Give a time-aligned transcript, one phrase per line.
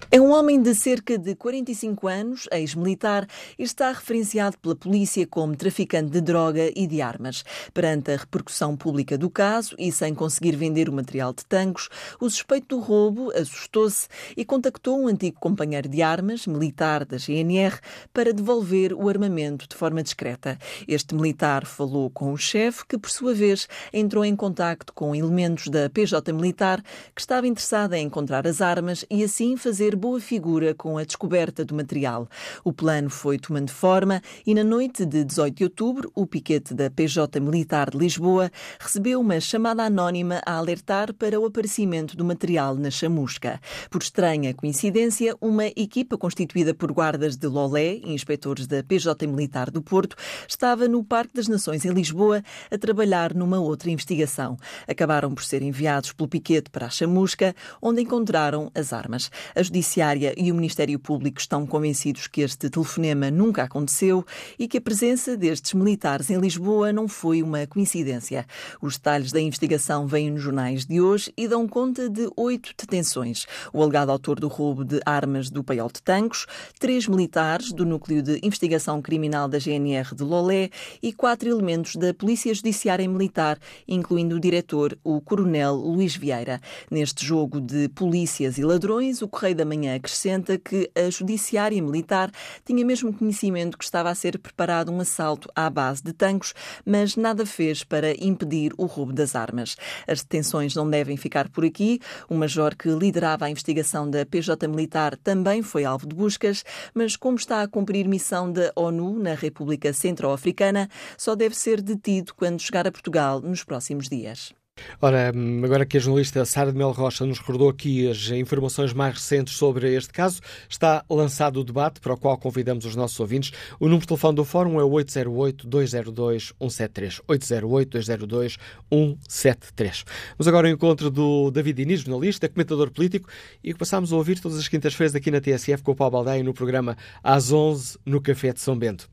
[0.09, 3.27] É um homem de cerca de 45 anos, ex-militar,
[3.59, 7.45] e está referenciado pela polícia como traficante de droga e de armas.
[7.75, 11.89] Perante a repercussão pública do caso e sem conseguir vender o material de tangos,
[12.21, 17.81] o suspeito do roubo assustou-se e contactou um antigo companheiro de armas, militar da GNR,
[18.15, 20.57] para devolver o armamento de forma discreta.
[20.87, 25.67] Este militar falou com o chefe, que por sua vez entrou em contacto com elementos
[25.67, 26.81] da PJ Militar,
[27.13, 31.65] que estava interessada em encontrar as armas e assim fazer boa figura com a descoberta
[31.65, 32.29] do material.
[32.63, 36.91] O plano foi tomando forma e na noite de 18 de outubro, o piquete da
[36.91, 42.75] PJ Militar de Lisboa recebeu uma chamada anónima a alertar para o aparecimento do material
[42.75, 43.61] na chamusca.
[43.91, 49.83] Por estranha coincidência, uma equipa constituída por guardas de Lolé, inspectores da PJ Militar do
[49.83, 50.17] Porto,
[50.49, 54.57] estava no Parque das Nações em Lisboa a trabalhar numa outra investigação.
[54.87, 59.31] Acabaram por ser enviados pelo piquete para a chamusca, onde encontraram as armas.
[59.55, 64.27] A Judiciária e o Ministério Público estão convencidos que este telefonema nunca aconteceu
[64.59, 68.45] e que a presença destes militares em Lisboa não foi uma coincidência.
[68.83, 73.47] Os detalhes da investigação vêm nos jornais de hoje e dão conta de oito detenções.
[73.73, 76.47] O alegado autor do roubo de armas do Paiol de Tancos,
[76.81, 80.71] três militares do Núcleo de Investigação Criminal da GNR de Lolé
[81.01, 86.61] e quatro elementos da Polícia Judiciária e Militar, incluindo o diretor, o Coronel Luís Vieira.
[86.91, 92.31] Neste jogo de polícias e ladrões, o Correio da Manhã acrescenta que a Judiciária Militar
[92.65, 96.55] tinha mesmo conhecimento que estava a ser preparado um assalto à base de tanques,
[96.85, 99.77] mas nada fez para impedir o roubo das armas.
[100.07, 102.01] As detenções não devem ficar por aqui.
[102.29, 106.65] O major que liderava a investigação da PJ Militar também foi alvo de buscas,
[106.95, 110.89] mas como está a cumprir missão da ONU na República Centro-Africana,
[111.19, 114.55] só deve ser detido quando chegar a Portugal nos próximos dias.
[115.01, 115.33] Ora,
[115.65, 119.55] agora que a jornalista Sara de Mel Rocha nos recordou aqui as informações mais recentes
[119.55, 123.53] sobre este caso, está lançado o debate para o qual convidamos os nossos ouvintes.
[123.79, 127.21] O número de telefone do Fórum é 808-202-173.
[127.29, 130.05] 808-202-173.
[130.39, 133.29] Vamos agora ao encontro do David Inês, jornalista, comentador político,
[133.63, 136.43] e que passamos a ouvir todas as quintas-feiras aqui na TSF com o Paulo Baldeia
[136.43, 139.09] no programa às 11 no Café de São Bento.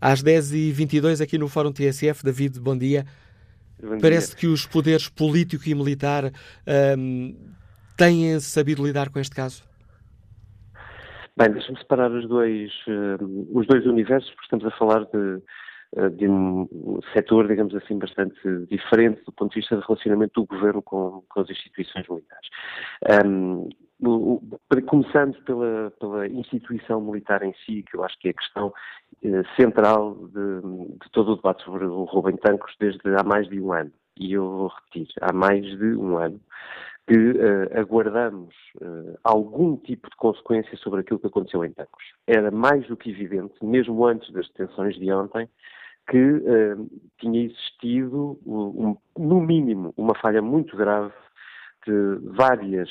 [0.00, 2.24] Às 10h22 aqui no Fórum TSF.
[2.24, 3.06] David, bom dia.
[4.00, 6.24] Parece que os poderes político e militar
[6.96, 7.36] um,
[7.96, 9.64] têm sabido lidar com este caso.
[11.36, 15.42] Bem, deixa-me separar os dois, uh, os dois universos, porque estamos a falar de,
[15.96, 16.68] uh, de um
[17.14, 18.36] setor, digamos assim, bastante
[18.70, 22.48] diferente do ponto de vista do relacionamento do governo com, com as instituições militares.
[23.24, 23.68] Um,
[24.86, 28.72] começando pela, pela, instituição militar em si, que eu acho que é a questão eh,
[29.56, 30.60] central de,
[30.98, 33.92] de, todo o debate sobre o roubo em tancos desde há mais de um ano.
[34.18, 36.40] e eu vou repetir, há mais de um ano,
[37.06, 42.04] que uh, aguardamos uh, algum tipo de consequência sobre aquilo que aconteceu em Tancos.
[42.26, 45.48] Era mais do que evidente, mesmo antes das detenções de ontem,
[46.08, 51.12] que uh, tinha existido, um, no mínimo, uma falha muito grave
[52.36, 52.88] várias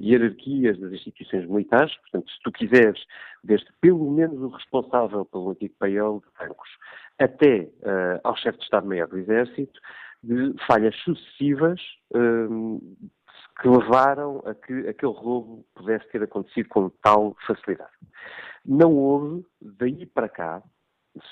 [0.00, 1.94] hierarquias das instituições militares.
[1.98, 3.02] Portanto, se tu quiseres,
[3.44, 6.70] desde pelo menos o responsável pelo antigo paiol de Tancos
[7.18, 7.70] até
[8.24, 9.78] ao chefe de Estado-Maior do Exército,
[10.22, 11.80] de falhas sucessivas
[13.60, 17.90] que levaram a que aquele roubo pudesse ter acontecido com tal facilidade.
[18.64, 20.62] Não houve, daí para cá,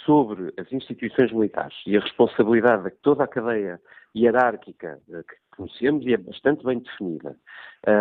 [0.05, 3.81] sobre as instituições militares e a responsabilidade de toda a cadeia
[4.15, 7.37] hierárquica que conhecemos e é bastante bem definida,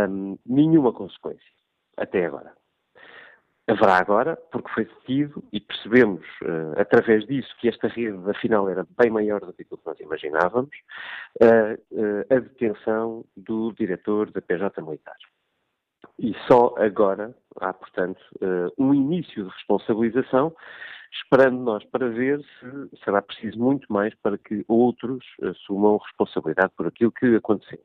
[0.10, 1.52] um, nenhuma consequência,
[1.98, 2.54] até agora.
[3.70, 8.88] Haverá agora, porque foi detido e percebemos, uh, através disso, que esta rede, afinal, era
[8.98, 10.74] bem maior do que nós imaginávamos,
[11.42, 15.18] uh, uh, a detenção do diretor da PJ Militar.
[16.20, 18.20] E só agora há, portanto,
[18.78, 20.56] um início de responsabilização,
[21.12, 26.88] esperando nós para ver se será preciso muito mais para que outros assumam responsabilidade por
[26.88, 27.80] aquilo que aconteceu.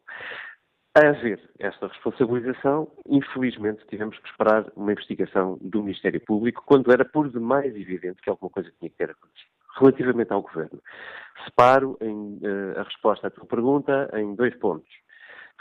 [0.95, 7.03] A haver esta responsabilização, infelizmente tivemos que esperar uma investigação do Ministério Público, quando era
[7.03, 9.49] por demais evidente que alguma coisa tinha que ter acontecido.
[9.79, 10.83] Relativamente ao Governo,
[11.47, 14.93] separo em, uh, a resposta à tua pergunta em dois pontos.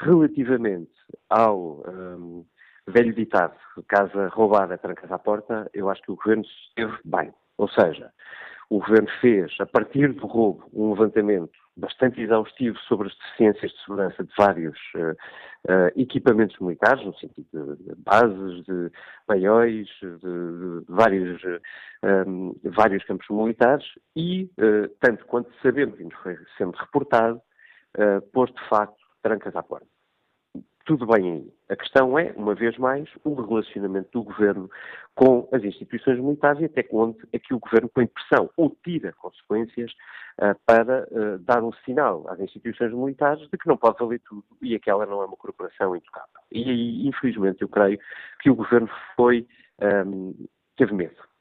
[0.02, 0.92] Relativamente
[1.30, 2.46] ao um,
[2.88, 3.56] velho ditado,
[3.88, 7.32] casa roubada, trancas à porta, eu acho que o Governo esteve bem.
[7.58, 8.12] Ou seja,
[8.72, 13.80] o Governo fez, a partir do roubo, um levantamento bastante exaustivo sobre as deficiências de
[13.84, 15.12] segurança de vários uh,
[15.70, 18.92] uh, equipamentos militares, no sentido de, bases, de
[19.28, 21.62] paióis, de, de vários, uh,
[22.04, 24.50] eh, um, vários campos militares e,
[25.00, 27.42] tanto quanto sabemos e nos foi sendo reportado,
[28.32, 29.91] pôs de facto trancas à porta
[30.86, 31.54] tudo bem aí.
[31.70, 34.70] A questão é, uma vez mais, o relacionamento do governo
[35.16, 39.14] com as instituições militares e até onde é que o governo põe pressão ou tira
[39.14, 39.92] consequências
[40.40, 44.44] uh, para uh, dar um sinal às instituições militares de que não pode valer tudo
[44.62, 46.30] e aquela não é uma corporação intocável.
[46.52, 48.00] E aí, infelizmente, eu creio
[48.42, 49.48] que o governo foi,
[50.06, 50.34] um,
[50.78, 51.32] teve medo.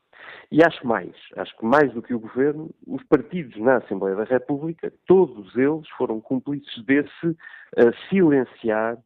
[0.53, 4.25] E acho mais, acho que mais do que o governo, os partidos na Assembleia da
[4.25, 7.37] República, todos eles foram cúmplices desse uh,
[8.09, 8.99] silenciar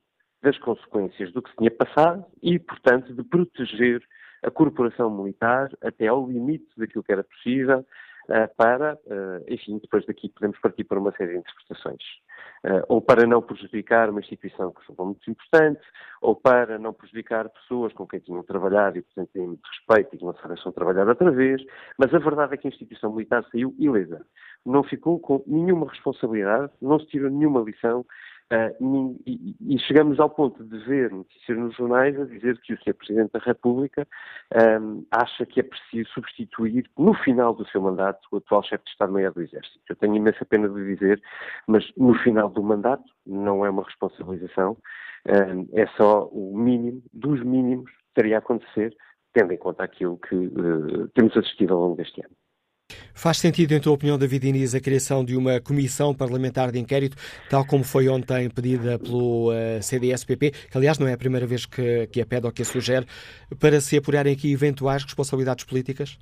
[0.45, 4.03] das consequências do que se tinha passado e, portanto, de proteger
[4.43, 10.05] a corporação militar até ao limite daquilo que era possível uh, para, uh, enfim, depois
[10.05, 12.03] daqui podemos partir para uma série de interpretações.
[12.63, 15.81] Uh, ou para não prejudicar uma instituição que foi muito importante,
[16.21, 20.19] ou para não prejudicar pessoas com quem tinham trabalhado e, portanto, têm muito respeito e
[20.19, 21.63] que não se deixam trabalhar outra vez.
[21.99, 24.27] Mas a verdade é que a instituição militar saiu ilesa.
[24.65, 28.05] Não ficou com nenhuma responsabilidade, não se tirou nenhuma lição
[28.53, 32.79] Uh, e, e, chegamos ao ponto de ver notícias nos jornais a dizer que o
[32.79, 32.95] Sr.
[32.95, 34.07] Presidente da República
[34.81, 38.91] um, acha que é preciso substituir, no final do seu mandato, o atual chefe de
[38.91, 39.81] Estado-Maior do Exército.
[39.89, 41.23] Eu tenho imensa pena de dizer,
[41.67, 44.77] mas no final do mandato, não é uma responsabilização,
[45.27, 48.95] um, é só o mínimo dos mínimos que teria a acontecer,
[49.33, 52.37] tendo em conta aquilo que uh, temos assistido ao longo deste ano.
[53.15, 57.17] Faz sentido, em tua opinião, David Inês, a criação de uma comissão parlamentar de inquérito,
[57.49, 61.65] tal como foi ontem pedida pelo uh, CDS-PP, que aliás não é a primeira vez
[61.65, 63.07] que, que a pede ou que a sugere,
[63.59, 66.19] para se apurarem aqui eventuais responsabilidades políticas?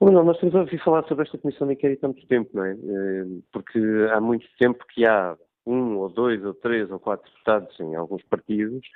[0.00, 2.70] Não, nós temos ouvido falar sobre esta comissão de inquérito há muito tempo, não é?
[2.70, 3.80] Eh, porque
[4.12, 5.36] há muito tempo que há
[5.66, 8.86] um ou dois ou três ou quatro deputados em alguns partidos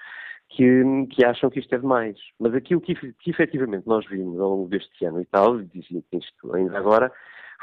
[0.54, 2.16] que, que, acham que isto é demais.
[2.38, 6.54] Mas aquilo que, que efetivamente nós vimos ao longo deste ano e tal, dizia isto
[6.54, 7.12] ainda agora,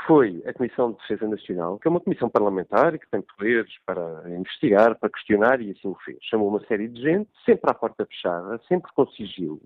[0.08, 4.24] foi a Comissão de Defesa Nacional, que é uma comissão parlamentar que tem poderes para
[4.30, 6.18] investigar, para questionar, e assim o fez.
[6.22, 9.62] Chamou uma série de gente, sempre à porta fechada, sempre com sigilo.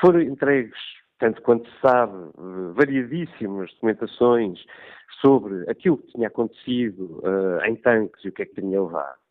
[0.00, 0.78] Foram entregues,
[1.18, 2.14] tanto quanto se sabe,
[2.74, 4.64] variadíssimas documentações
[5.20, 9.25] sobre aquilo que tinha acontecido uh, em tanques e o que é que tinha levado.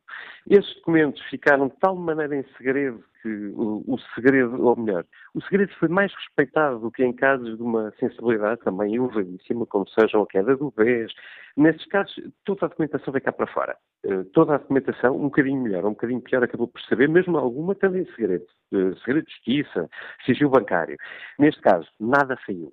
[0.50, 5.04] Esses documentos ficaram de tal maneira em segredo que o, o, segredo, ou melhor,
[5.34, 9.90] o segredo foi mais respeitado do que em casos de uma sensibilidade também elevadíssima, como
[9.90, 11.12] sejam a queda do BES.
[11.58, 13.76] Nesses casos, toda a documentação veio cá para fora.
[14.06, 17.74] Uh, toda a documentação, um bocadinho melhor, um bocadinho pior, acabou por saber, mesmo alguma
[17.74, 18.46] também em segredo.
[18.72, 19.90] Uh, segredo de justiça,
[20.24, 20.96] sigilo bancário.
[21.40, 22.72] Neste caso, nada saiu.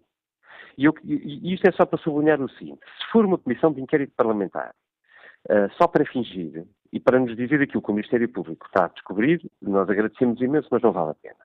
[0.76, 4.12] E, eu, isto é só para sublinhar o seguinte: se for uma comissão de inquérito
[4.14, 4.74] parlamentar,
[5.48, 8.88] uh, só para fingir e para nos dizer aquilo que o Ministério Público está a
[8.88, 11.36] descobrir, nós agradecemos imenso, mas não vale a pena.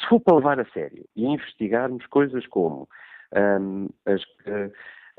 [0.00, 2.88] Se for para levar a sério e investigarmos coisas como
[3.60, 4.72] um, as, uh,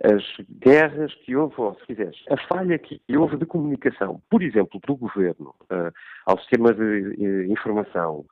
[0.04, 0.24] as
[0.60, 4.96] guerras que houve, ou se quiseres, a falha que houve de comunicação, por exemplo, do
[4.96, 5.92] governo uh,
[6.26, 8.26] ao sistema de uh, informação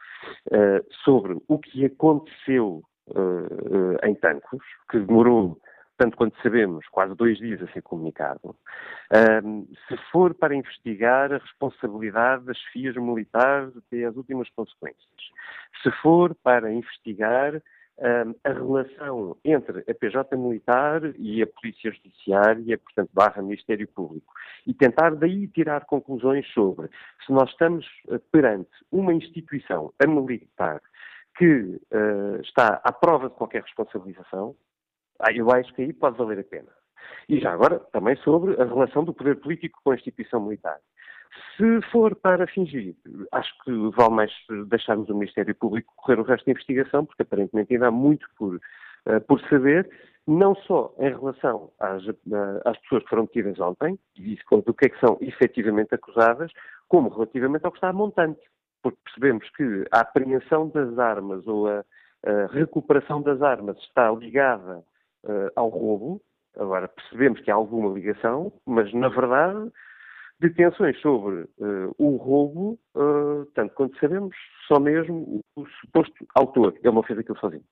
[0.52, 2.84] uh, sobre o que aconteceu
[4.04, 5.62] em Tancos, que demorou
[5.98, 8.56] tanto quanto sabemos, quase dois dias a ser comunicado,
[9.44, 15.06] um, se for para investigar a responsabilidade das FIAs militares até as últimas consequências,
[15.82, 17.62] se for para investigar
[17.98, 24.34] um, a relação entre a PJ militar e a Polícia Judiciária, portanto, barra Ministério Público,
[24.68, 26.90] e tentar daí tirar conclusões sobre
[27.26, 30.82] se nós estamos eh, perante uma instituição, a militar,
[31.38, 34.56] que uh, está à prova de qualquer responsabilização,
[35.34, 36.70] eu acho que aí pode valer a pena.
[37.28, 40.78] E já agora, também sobre a relação do poder político com a instituição militar.
[41.58, 42.96] Se for para fingir,
[43.32, 44.32] acho que vale mais
[44.68, 48.56] deixarmos o Ministério Público correr o resto da investigação, porque aparentemente ainda há muito por,
[48.56, 49.90] uh, por saber,
[50.28, 52.16] não só em relação às, uh,
[52.66, 56.52] às pessoas que foram metidas ontem, e do que é que são efetivamente acusadas,
[56.88, 58.42] como relativamente ao que está a montante.
[58.82, 61.84] Porque percebemos que a apreensão das armas ou a,
[62.26, 64.84] a recuperação das armas está ligada
[65.26, 66.22] uh, ao roubo.
[66.58, 69.72] Agora, percebemos que há alguma ligação, mas, na verdade,
[70.40, 74.36] detenções sobre uh, o roubo, uh, tanto quanto sabemos,
[74.68, 76.74] só mesmo o suposto autor.
[76.82, 77.64] Ele não fez aquilo sozinho.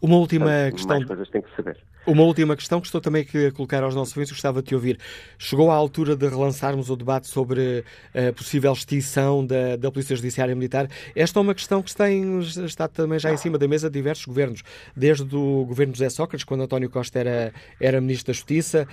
[0.00, 0.96] Uma última Portanto, questão.
[0.96, 1.76] Mais coisas tem que saber.
[2.06, 4.98] Uma última questão que estou também a colocar aos nossos ouvintes, gostava de te ouvir.
[5.38, 7.82] Chegou a altura de relançarmos o debate sobre
[8.14, 10.86] a possível extinção da, da Polícia Judiciária Militar.
[11.16, 14.26] Esta é uma questão que tem, está também já em cima da mesa de diversos
[14.26, 14.62] governos,
[14.94, 18.86] desde o governo José Sócrates, quando António Costa era, era Ministro da Justiça,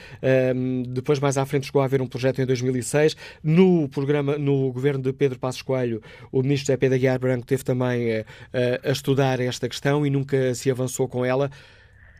[0.56, 3.18] um, depois mais à frente chegou a haver um projeto em 2006.
[3.44, 7.66] No programa, no governo de Pedro Passos Coelho, o Ministro José Pedro Aguiar Branco teve
[7.66, 11.50] também a, a, a estudar esta questão e nunca se avançou com ela.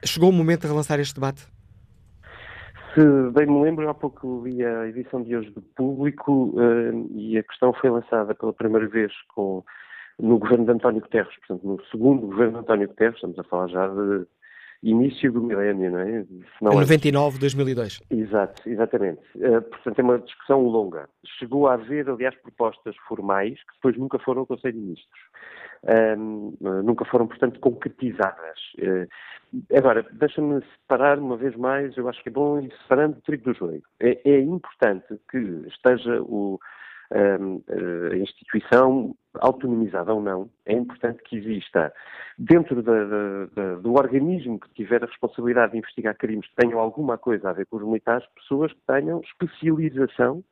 [0.04, 1.48] Chegou o momento de relançar este debate?
[2.94, 7.38] Se bem me lembro, há pouco vi a edição de hoje do Público uh, e
[7.38, 9.64] a questão foi lançada pela primeira vez com,
[10.20, 13.68] no governo de António Guterres, portanto, no segundo governo de António Guterres, estamos a falar
[13.68, 14.26] já de
[14.84, 16.26] início do milénio, não é?
[16.62, 18.02] Não 99, 2002.
[18.10, 19.22] Exato, exatamente.
[19.36, 21.08] Uh, portanto, é uma discussão longa.
[21.40, 25.22] Chegou a haver, aliás, propostas formais que depois nunca foram ao Conselho de Ministros
[25.84, 28.60] um, nunca foram, portanto, concretizadas.
[28.78, 29.08] Uh,
[29.76, 33.46] agora, deixa-me separar uma vez mais, eu acho que é bom ir separando o trigo
[33.46, 33.82] do joio.
[34.00, 36.60] É, é importante que esteja o,
[37.12, 41.94] a instituição autonomizada ou não, é importante que exista
[42.38, 47.18] dentro da, da, do organismo que tiver a responsabilidade de investigar crimes que tenham alguma
[47.18, 50.44] coisa a ver com os militares, pessoas que tenham especialização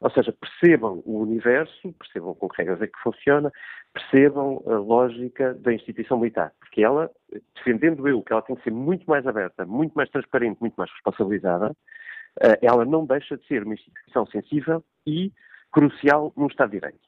[0.00, 3.52] ou seja, percebam o universo, percebam com que regras é que funciona,
[3.92, 6.52] percebam a lógica da instituição militar.
[6.58, 7.10] Porque ela,
[7.54, 10.90] defendendo eu que ela tem que ser muito mais aberta, muito mais transparente, muito mais
[10.90, 11.76] responsabilizada,
[12.40, 15.32] eh, ela não deixa de ser uma instituição sensível e
[15.72, 17.00] crucial no Estado de Direito.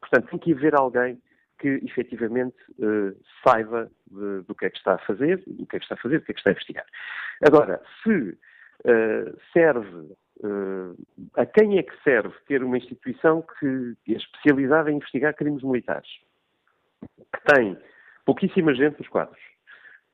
[0.00, 1.20] Portanto, tem que haver alguém
[1.58, 5.78] que efetivamente uh, saiba de, do que é que está a fazer, do que é
[5.78, 6.86] que está a fazer, do que é que está a investigar.
[7.42, 10.94] Agora, se uh, serve Uh,
[11.34, 16.08] a quem é que serve ter uma instituição que é especializada em investigar crimes militares,
[17.16, 17.76] que tem
[18.24, 19.40] pouquíssima gente nos quadros,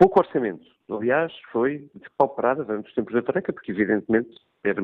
[0.04, 0.64] pouco orçamento.
[0.90, 4.82] Aliás, foi depauperada durante os tempos da Troika, porque evidentemente era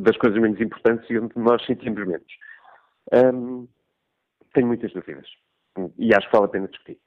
[0.00, 2.32] das coisas menos importantes e onde nós sentimos menos.
[3.12, 3.66] Um,
[4.54, 5.26] tenho muitas dúvidas
[5.98, 6.98] e acho que vale a pena discutir.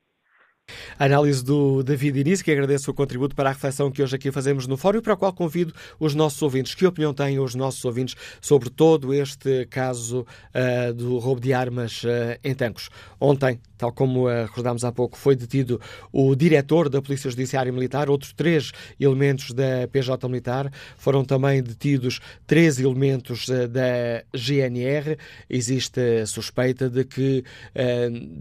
[0.97, 4.31] A análise do David Início, que agradeço o contributo para a reflexão que hoje aqui
[4.31, 6.75] fazemos no Fórum e para o qual convido os nossos ouvintes.
[6.75, 12.03] Que opinião têm os nossos ouvintes sobre todo este caso uh, do roubo de armas
[12.03, 12.89] uh, em Tancos?
[13.19, 18.09] Ontem, tal como uh, recordámos há pouco, foi detido o diretor da Polícia Judiciária Militar,
[18.09, 25.17] outros três elementos da PJ Militar, foram também detidos três elementos da GNR.
[25.49, 27.43] Existe suspeita de que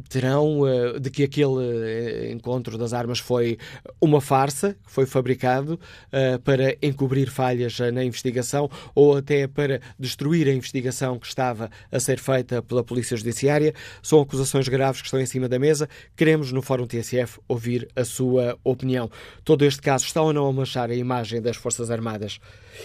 [0.09, 0.61] terão,
[1.01, 3.59] de que aquele encontro das armas foi
[4.01, 10.53] uma farsa, foi fabricado uh, para encobrir falhas na investigação ou até para destruir a
[10.53, 13.75] investigação que estava a ser feita pela Polícia Judiciária.
[14.03, 15.89] São acusações graves que estão em cima da mesa.
[16.17, 19.11] Queremos, no Fórum TSF, ouvir a sua opinião.
[19.45, 22.39] Todo este caso está ou não a manchar a imagem das Forças Armadas?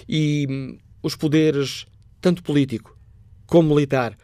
[0.08, 1.86] E hum, os poderes,
[2.22, 2.98] tanto político
[3.46, 4.18] como militar,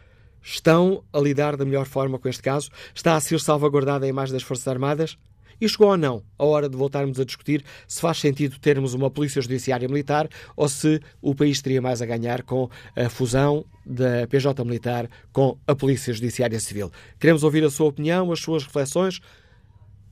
[0.44, 2.68] Estão a lidar da melhor forma com este caso?
[2.94, 5.16] Está a ser salvaguardada a imagem das Forças Armadas?
[5.58, 9.10] E chegou ou não a hora de voltarmos a discutir se faz sentido termos uma
[9.10, 14.26] Polícia Judiciária Militar ou se o país teria mais a ganhar com a fusão da
[14.28, 16.92] PJ Militar com a Polícia Judiciária Civil.
[17.18, 19.22] Queremos ouvir a sua opinião, as suas reflexões.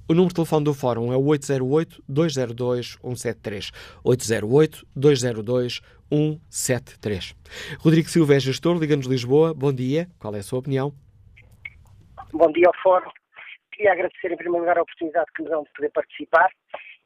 [0.09, 3.71] O número de telefone do Fórum é o 808-202-173.
[4.05, 5.83] 808-202-173.
[7.79, 9.55] Rodrigo Silva é gestor, Liga-nos Lisboa.
[9.55, 10.09] Bom dia.
[10.19, 10.93] Qual é a sua opinião?
[12.35, 13.11] Bom dia ao Fórum.
[13.73, 16.51] Queria agradecer em primeiro lugar a oportunidade que me dão de poder participar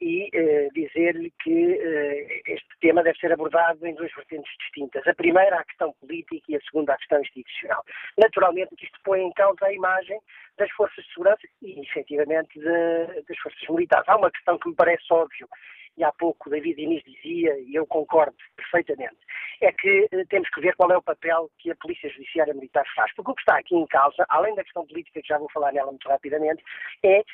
[0.01, 5.07] e uh, dizer-lhe que uh, este tema deve ser abordado em duas vertentes distintas.
[5.07, 7.83] A primeira, a questão política e a segunda, a questão institucional.
[8.19, 10.19] Naturalmente isto põe em causa a imagem
[10.59, 14.09] das forças de segurança e, efetivamente, de, das forças militares.
[14.09, 15.49] Há uma questão que me parece óbvio
[15.97, 19.17] e há pouco David Inês dizia, e eu concordo perfeitamente,
[19.63, 22.85] é que eh, temos que ver qual é o papel que a Polícia Judiciária Militar
[22.95, 23.15] faz.
[23.15, 25.73] Porque o que está aqui em causa, além da questão política, que já vou falar
[25.73, 26.63] nela muito rapidamente,
[27.03, 27.25] é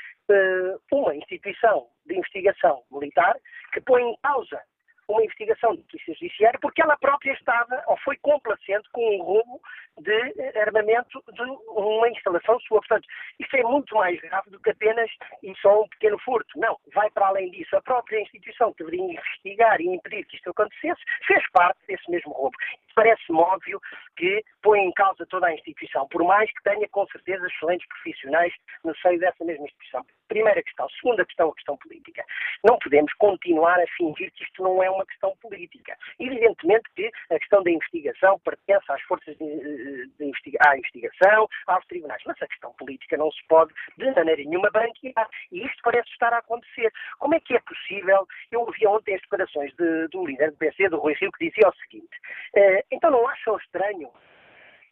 [0.92, 3.36] uma instituição de investigação militar
[3.72, 4.60] que põe em causa
[5.08, 9.60] uma investigação de polícia judiciária porque ela própria estava ou foi complacente com um roubo
[10.00, 12.78] de eh, armamento de uma instalação sua.
[12.80, 13.06] Portanto,
[13.38, 15.10] isto é muito mais grave do que apenas
[15.42, 16.58] e só um pequeno furto.
[16.58, 17.76] Não, vai para além disso.
[17.76, 22.32] A própria instituição que deveria investigar e impedir que isto acontecesse fez parte desse mesmo
[22.32, 22.56] roubo.
[22.94, 23.80] Parece-me óbvio
[24.16, 28.52] que põe em causa toda a instituição, por mais que tenha com certeza excelentes profissionais
[28.84, 30.04] no seio dessa mesma instituição.
[30.32, 30.88] Primeira questão.
[30.88, 32.24] Segunda questão, a questão política.
[32.64, 35.94] Não podemos continuar a fingir que isto não é uma questão política.
[36.18, 41.84] Evidentemente que a questão da investigação pertence às forças de, de investiga à investigação, aos
[41.84, 45.28] tribunais, mas a questão política não se pode de maneira nenhuma branquear.
[45.52, 46.90] E isto parece estar a acontecer.
[47.18, 48.26] Como é que é possível?
[48.50, 51.68] Eu ouvi ontem as declarações de, do líder do PC, do Rui Rio, que dizia
[51.68, 52.16] o seguinte:
[52.56, 54.10] uh, então não acham estranho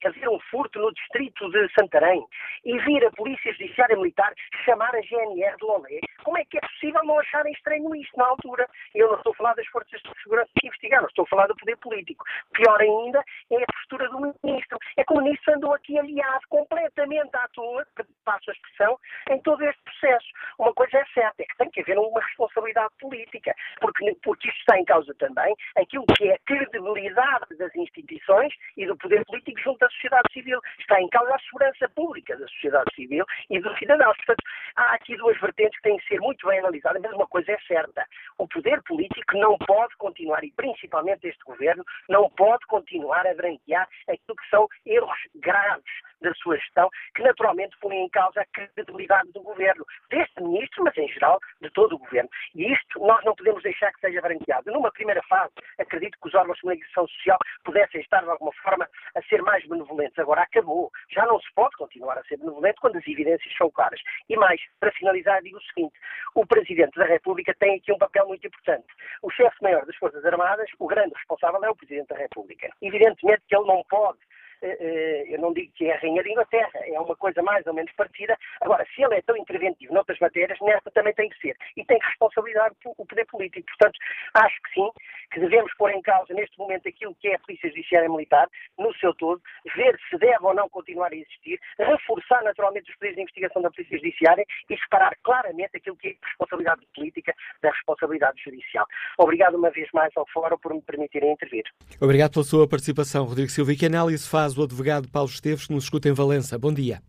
[0.02, 2.24] fazer um furto no distrito de Santarém
[2.64, 4.32] e vir a Polícia Judiciária Militar
[4.64, 8.26] chamar a GNR de Lolé, como é que é possível não acharem estranho isto na
[8.26, 8.66] altura?
[8.94, 11.56] Eu não estou a falar das forças de segurança que investigaram, estou a falar do
[11.56, 12.24] poder político.
[12.52, 14.78] Pior ainda é a postura do ministro.
[14.96, 17.86] É que o ministro andou aqui aliado completamente à toa,
[18.24, 18.98] passo a expressão,
[19.30, 20.26] em todo este processo.
[20.58, 24.60] Uma coisa é certa, é que tem que haver uma responsabilidade política, porque, porque isto
[24.60, 29.60] está em causa também aquilo que é a credibilidade das instituições e do poder político
[29.60, 30.60] junto sociedade civil.
[30.78, 34.16] Está em causa a segurança pública da sociedade civil e dos cidadãos.
[34.16, 34.44] Portanto,
[34.76, 37.58] há aqui duas vertentes que têm que ser muito bem analisadas, mas uma coisa é
[37.66, 38.06] certa.
[38.38, 43.88] O poder político não pode continuar, e principalmente este governo, não pode continuar a branquear
[44.08, 49.32] aquilo que são erros graves da sua gestão, que naturalmente põem em causa a credibilidade
[49.32, 52.28] do governo, deste ministro, mas em geral de todo o governo.
[52.54, 54.70] E isto nós não podemos deixar que seja branqueado.
[54.70, 58.88] Numa primeira fase, acredito que os órgãos de comunicação social pudessem estar de alguma forma
[59.14, 60.18] a ser mais benevolentes.
[60.18, 60.90] Agora acabou.
[61.10, 64.00] Já não se pode continuar a ser benevolente quando as evidências são claras.
[64.28, 65.94] E mais, para finalizar, digo o seguinte:
[66.34, 68.86] o Presidente da República tem aqui um papel muito importante.
[69.22, 72.70] O chefe-maior das Forças Armadas, o grande responsável, é o Presidente da República.
[72.82, 74.18] Evidentemente que ele não pode
[74.62, 77.92] eu não digo que é a Rainha da Inglaterra, é uma coisa mais ou menos
[77.92, 78.36] parecida.
[78.60, 81.56] Agora, se ele é tão interventivo noutras matérias, nesta também tem que ser.
[81.76, 83.66] E tem que responsabilizar o poder político.
[83.66, 83.98] Portanto,
[84.34, 84.90] acho que sim,
[85.32, 88.94] que devemos pôr em causa neste momento aquilo que é a Polícia Judiciária Militar, no
[88.96, 89.40] seu todo,
[89.76, 93.70] ver se deve ou não continuar a existir, reforçar naturalmente os poderes de investigação da
[93.70, 98.86] Polícia Judiciária e separar claramente aquilo que é a responsabilidade política da responsabilidade judicial.
[99.18, 101.64] Obrigado uma vez mais ao Fórum por me permitirem intervir.
[102.00, 103.72] Obrigado pela sua participação, Rodrigo Silva.
[103.72, 106.58] E que análise faz o advogado Paulo Esteves, que nos escuta em Valença?
[106.58, 107.00] Bom dia.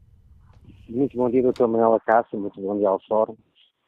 [0.90, 1.68] Muito bom dia, Dr.
[1.68, 3.36] Manuela Cássio, muito bom dia ao Fórum.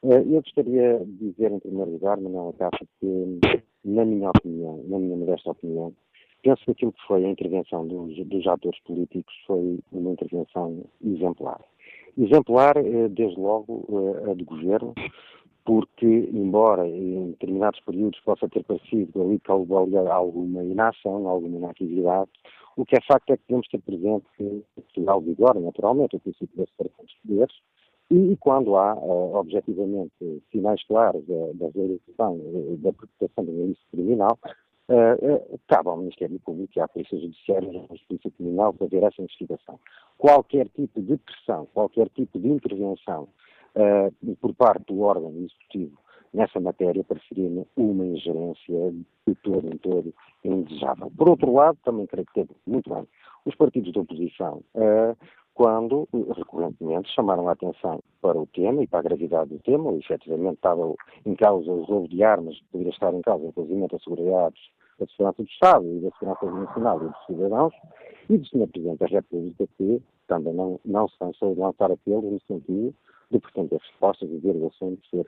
[0.04, 3.40] Eh, eu gostaria de dizer, em primeiro lugar, Manuela Cássio, que,
[3.84, 5.94] na minha opinião, na minha modesta opinião,
[6.42, 11.60] penso que aquilo que foi a intervenção dos, dos atores políticos foi uma intervenção exemplar.
[12.18, 14.94] Exemplar, eh, desde logo, eh, a do governo,
[15.66, 22.30] porque, embora em determinados períodos possa ter parecido ali que alguma inação, alguma inatividade,
[22.76, 26.58] o que é facto é que devemos ter presente que Portugal vigora, naturalmente, o princípio
[26.58, 27.56] da separação dos poderes,
[28.12, 33.88] e, quando há, uh, objetivamente, sinais claros da, da realização uh, da proteção do ilícito
[33.92, 34.38] criminal,
[34.90, 39.22] uh, cabe ao Ministério Público e à Polícia Judiciária e à Polícia Criminal fazer essa
[39.22, 39.80] investigação.
[40.18, 43.28] Qualquer tipo de pressão, qualquer tipo de intervenção
[44.40, 45.98] por parte do órgão executivo
[46.34, 48.94] nessa matéria pareceria-me uma ingerência
[49.28, 51.12] de todo em todo indesejável.
[51.16, 53.08] Por outro lado, também creio que teve muito bem
[53.46, 55.18] os partidos de oposição, uh,
[55.54, 59.98] quando recorrentemente chamaram a atenção para o tema e para a gravidade do tema, ou
[60.00, 64.54] efetivamente estava em causa o roubo de armas, poderia estar em causa, inclusive, a segurança
[65.00, 67.74] da segurança do Estado e da segurança nacional e dos cidadãos,
[68.30, 68.68] e do Sr.
[68.68, 72.96] Presidente da República, que também não, não se cansou de lançar apelos no sentido
[73.30, 75.26] de pretender respostas e dizer o assunto ser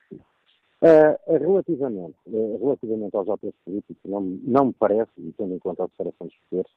[0.82, 5.84] Uh, relativamente, uh, relativamente aos atores políticos, não, não me parece, e tendo em conta
[5.84, 6.72] a declaração dos poderes,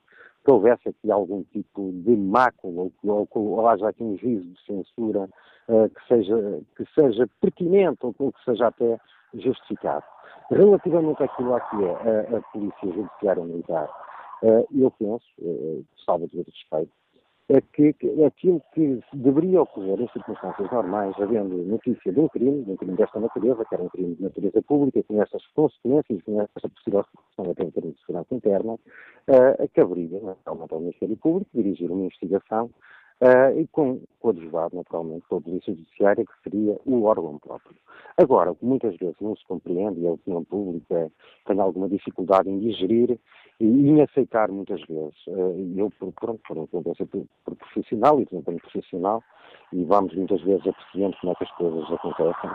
[0.44, 4.64] que houvesse aqui algum tipo de mácula ou, ou, ou haja aqui um juízo de
[4.64, 5.28] censura
[5.68, 9.00] uh, que, seja, que seja pertinente ou, que seja até
[9.34, 10.04] justificado.
[10.50, 13.90] Relativamente àquilo que é a, a Polícia Judiciária Militar,
[14.72, 15.26] eu penso,
[16.06, 16.92] salvo todo respeito,
[17.50, 17.94] é que,
[18.26, 22.96] aquilo que deveria ocorrer em circunstâncias normais, havendo notícia de um crime, de um crime
[22.96, 27.00] desta natureza, que era um crime de natureza pública, com essas consequências, com essa possível
[27.00, 32.04] repercussão até em termos de segurança interna, uh, caberia, naturalmente, ao Ministério Público dirigir uma
[32.04, 32.70] investigação
[33.20, 37.76] Uh, e com o advogado, naturalmente, com a Polícia Judiciária, que seria o órgão próprio.
[38.16, 41.10] Agora, o que muitas vezes não se compreende, e a opinião pública
[41.44, 43.18] tem alguma dificuldade em digerir
[43.60, 48.24] e em aceitar muitas vezes, uh, eu, por, pronto, por uma por, por profissional e
[48.24, 49.22] desempenho profissional,
[49.72, 52.50] e vamos muitas vezes apreciando como é que as coisas acontecem,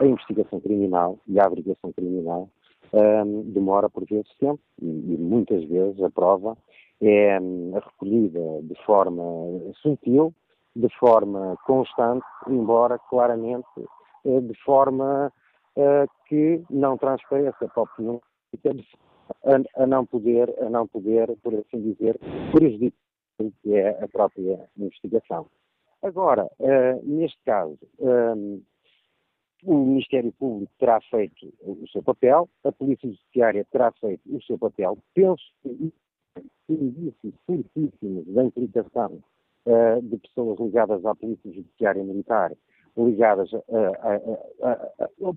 [0.00, 2.48] a, investigação criminal e a averiguação criminal
[2.92, 6.56] um, demora por vezes tempo e, e, muitas vezes a prova
[7.00, 9.22] é hum, recolhida de forma
[9.82, 10.34] sutil,
[10.76, 13.66] de forma constante, embora claramente
[14.24, 15.32] eh, de forma
[15.76, 18.20] uh, que não transpareça para a opinião
[19.44, 22.18] a, a, não poder, a não poder, por assim dizer,
[22.52, 22.98] prejudicar
[23.38, 25.46] o que é a própria investigação.
[26.02, 28.62] Agora, uh, neste caso, um,
[29.64, 34.58] o Ministério Público terá feito o seu papel, a Polícia Judiciária terá feito o seu
[34.58, 34.98] papel.
[35.14, 35.92] Penso que
[36.68, 39.22] indícios fortíssimos da implicação
[39.66, 42.52] uh, de pessoas ligadas à Polícia Judiciária Militar,
[42.96, 45.34] ligadas a, a, a, ao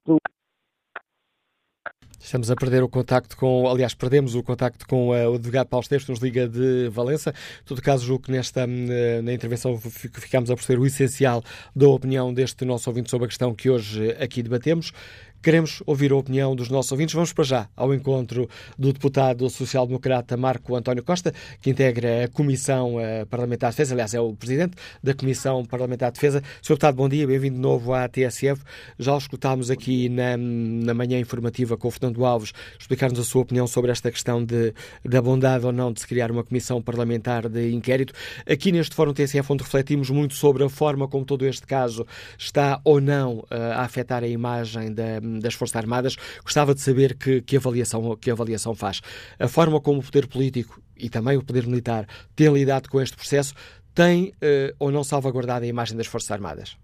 [2.28, 5.82] Estamos a perder o contacto com, aliás, perdemos o contacto com uh, o advogado Paulo
[5.82, 7.30] Esteves, que nos liga de Valença.
[7.30, 11.42] Em todo caso, julgo que nesta uh, na intervenção ficamos a perceber o essencial
[11.74, 14.92] da opinião deste nosso ouvinte sobre a questão que hoje aqui debatemos.
[15.41, 17.13] Queremos ouvir a opinião dos nossos ouvintes.
[17.13, 23.00] Vamos para já ao encontro do deputado social-democrata Marco António Costa, que integra a Comissão
[23.00, 26.41] eh, Parlamentar de Defesa, aliás, é o presidente da Comissão Parlamentar de Defesa.
[26.62, 26.69] Sr.
[26.69, 28.62] Deputado, bom dia, bem-vindo de novo à TSF.
[29.00, 33.41] Já o escutámos aqui na, na manhã informativa com o Fernando Alves explicar-nos a sua
[33.41, 34.73] opinião sobre esta questão de,
[35.04, 38.13] da bondade ou não de se criar uma Comissão Parlamentar de Inquérito.
[38.50, 42.06] Aqui neste Fórum TSF, onde refletimos muito sobre a forma como todo este caso
[42.38, 43.45] está ou não uh,
[43.76, 46.15] a afetar a imagem da das Forças Armadas.
[46.43, 49.02] Gostava de saber que, que, avaliação, que avaliação faz.
[49.39, 53.15] A forma como o poder político e também o poder militar têm lidado com este
[53.15, 53.54] processo
[53.97, 56.78] tem uh, ou não salvaguardado a imagem das Forças Armadas?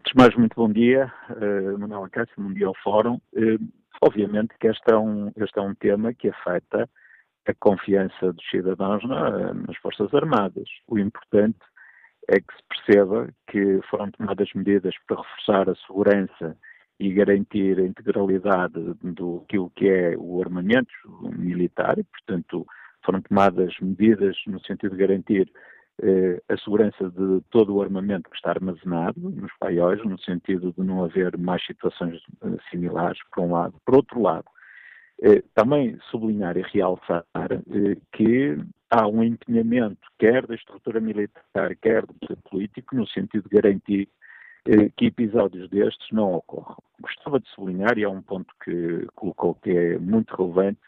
[0.00, 3.20] Antes de mais, muito bom dia, uh, Manuel Acácio, bom dia ao Fórum.
[3.32, 3.58] Uh,
[4.02, 6.88] obviamente que este é, um, este é um tema que afeta
[7.46, 10.68] a confiança dos cidadãos na, nas Forças Armadas.
[10.88, 11.58] O importante
[12.30, 16.56] é que se perceba que foram tomadas medidas para reforçar a segurança
[17.00, 20.92] e garantir a integralidade do que é o armamento
[21.36, 22.64] militar e, portanto,
[23.04, 25.50] foram tomadas medidas no sentido de garantir
[26.02, 30.84] eh, a segurança de todo o armamento que está armazenado nos paióis, no sentido de
[30.84, 33.74] não haver mais situações eh, similares, por um lado.
[33.84, 34.44] Por outro lado,
[35.54, 38.58] também sublinhar e realçar eh, que
[38.90, 44.08] há um empenhamento, quer da estrutura militar, quer do poder político, no sentido de garantir
[44.66, 46.76] eh, que episódios destes não ocorram.
[47.00, 50.80] Gostava de sublinhar, e é um ponto que colocou que é muito relevante,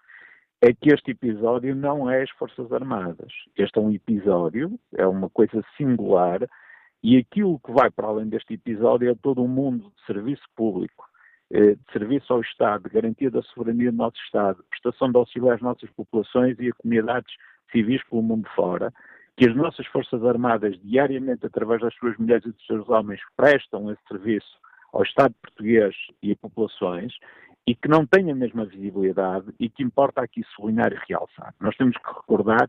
[0.61, 3.33] é que este episódio não é as Forças Armadas.
[3.57, 6.41] Este é um episódio, é uma coisa singular,
[7.03, 11.05] e aquilo que vai para além deste episódio é todo um mundo de serviço público
[11.05, 11.12] eh,
[11.61, 15.91] de serviço ao Estado, garantia da soberania do nosso Estado, prestação de auxílio às nossas
[15.91, 17.35] populações e a comunidades
[17.71, 18.93] civis pelo mundo fora,
[19.37, 23.91] que as nossas Forças Armadas, diariamente, através das suas mulheres e dos seus homens, prestam
[23.91, 24.59] esse serviço
[24.93, 27.13] ao Estado português e a populações,
[27.67, 31.55] e que não têm a mesma visibilidade e que importa aqui sublinhar e realçar.
[31.61, 32.69] Nós temos que recordar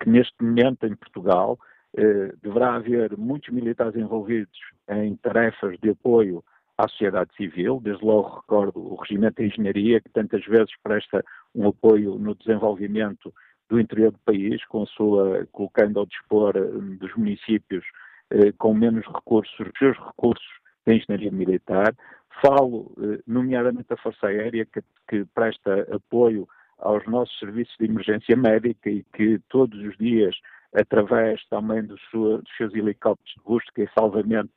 [0.00, 1.58] que neste momento em Portugal
[1.96, 6.44] eh, deverá haver muitos militares envolvidos em tarefas de apoio
[6.78, 11.68] à sociedade civil, desde logo recordo o Regimento de Engenharia, que tantas vezes presta um
[11.68, 13.34] apoio no desenvolvimento
[13.68, 16.60] do interior do país, com sua, colocando ao dispor eh,
[16.98, 17.84] dos municípios
[18.30, 20.46] eh, com menos recursos, os seus recursos
[20.86, 21.94] da engenharia militar.
[22.40, 28.36] Falo, eh, nomeadamente, da Força Aérea, que, que presta apoio aos nossos serviços de emergência
[28.36, 30.36] médica e que todos os dias,
[30.72, 34.50] através também dos, sua, dos seus helicópteros de busca e salvamento,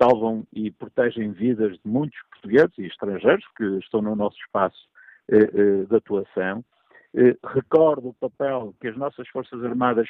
[0.00, 4.88] salvam e protegem vidas de muitos portugueses e estrangeiros que estão no nosso espaço
[5.30, 6.64] eh, eh, de atuação.
[7.14, 10.08] Eh, recordo o papel que as nossas Forças Armadas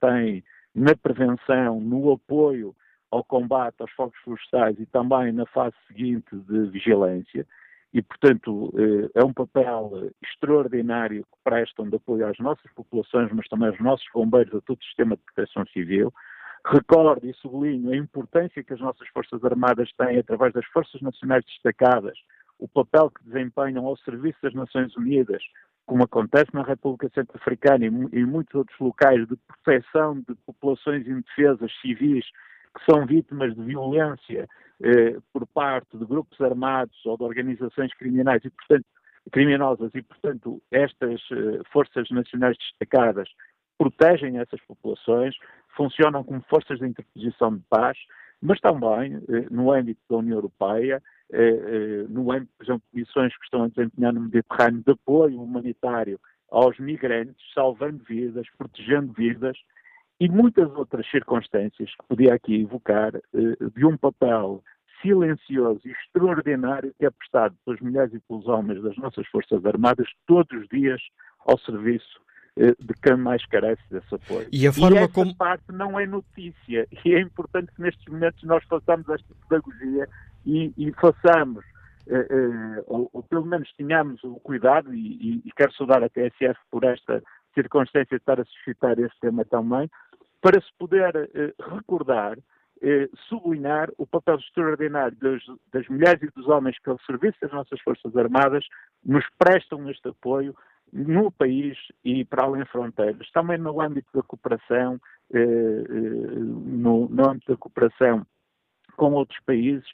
[0.00, 2.74] têm na prevenção, no apoio
[3.10, 7.46] ao combate aos fogos florestais e também na fase seguinte de vigilância.
[7.92, 8.72] E, portanto,
[9.16, 14.06] é um papel extraordinário que prestam de apoio às nossas populações, mas também aos nossos
[14.14, 16.14] bombeiros, a todo o sistema de proteção civil.
[16.66, 21.44] Recordo e sublinho a importância que as nossas Forças Armadas têm através das Forças Nacionais
[21.44, 22.18] Destacadas,
[22.58, 25.42] o papel que desempenham ao serviço das Nações Unidas,
[25.86, 31.72] como acontece na República Centro-Africana e em muitos outros locais de proteção de populações indefesas
[31.80, 32.24] civis
[32.76, 34.48] que são vítimas de violência
[34.82, 38.84] eh, por parte de grupos armados ou de organizações criminais e, portanto,
[39.32, 39.90] criminosas.
[39.94, 43.28] E, portanto, estas eh, forças nacionais destacadas
[43.76, 45.34] protegem essas populações,
[45.76, 47.96] funcionam como forças de interposição de paz,
[48.42, 51.02] mas também eh, no âmbito da União Europeia,
[51.32, 54.92] eh, eh, no âmbito, por exemplo, de missões que estão a desempenhar no Mediterrâneo de
[54.92, 56.18] apoio humanitário
[56.50, 59.56] aos migrantes, salvando vidas, protegendo vidas,
[60.20, 63.20] e muitas outras circunstâncias que podia aqui evocar eh,
[63.74, 64.62] de um papel
[65.00, 70.06] silencioso e extraordinário que é prestado pelas mulheres e pelos homens das nossas Forças Armadas
[70.26, 71.00] todos os dias
[71.46, 72.20] ao serviço
[72.56, 74.48] de quem mais carece desse apoio.
[74.52, 75.34] E a forma e essa como.
[75.34, 80.08] parte não é notícia e é importante que nestes momentos nós façamos esta pedagogia
[80.44, 81.64] e, e façamos,
[82.06, 86.58] eh, eh, ou, ou, pelo menos tenhamos o cuidado, e, e, quero saudar a TSF
[86.70, 87.22] por esta
[87.54, 89.90] circunstância de estar a suscitar este tema também,
[90.40, 92.38] para se poder eh, recordar,
[92.82, 97.52] eh, sublinhar o papel extraordinário das, das, mulheres e dos homens que, ao serviço das
[97.52, 98.64] nossas Forças Armadas,
[99.04, 100.54] nos prestam este apoio
[100.92, 103.30] no país e para além fronteiras.
[103.32, 105.00] Também no âmbito da cooperação,
[105.32, 108.26] eh, eh no, no âmbito da cooperação
[108.96, 109.86] com outros países.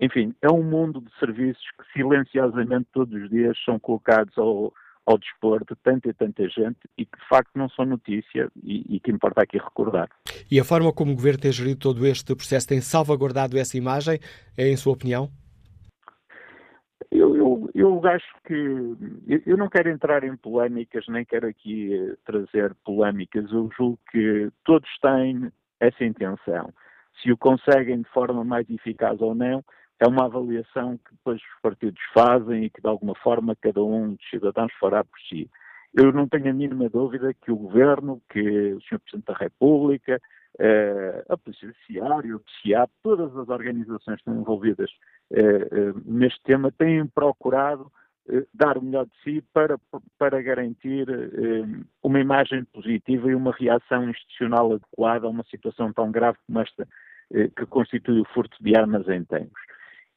[0.00, 4.72] Enfim, é um mundo de serviços que silenciosamente todos os dias são colocados ao,
[5.06, 8.96] ao dispor de tanta e tanta gente e que de facto não são notícia e,
[8.96, 10.08] e, que importa aqui recordar.
[10.50, 14.18] E a forma como o Governo tem gerido todo este processo tem salvaguardado essa imagem,
[14.56, 15.30] é em sua opinião?
[17.14, 18.54] Eu, eu, eu acho que
[19.44, 23.52] eu não quero entrar em polémicas, nem quero aqui eh, trazer polémicas.
[23.52, 26.72] Eu julgo que todos têm essa intenção.
[27.20, 29.62] Se o conseguem de forma mais eficaz ou não,
[30.00, 34.14] é uma avaliação que depois os partidos fazem e que de alguma forma cada um
[34.14, 35.50] dos cidadãos fará por si.
[35.92, 38.98] Eu não tenho a mínima dúvida que o Governo, que o Sr.
[39.00, 40.18] Presidente da República,
[40.58, 44.90] eh, a Polícia Judiciária, o PCIAP, todas as organizações que estão envolvidas
[46.04, 47.90] neste tema têm procurado
[48.54, 49.78] dar o melhor de si para,
[50.18, 51.06] para garantir
[52.02, 56.86] uma imagem positiva e uma reação institucional adequada a uma situação tão grave como esta
[57.30, 59.60] que constitui o furto de armas em tempos.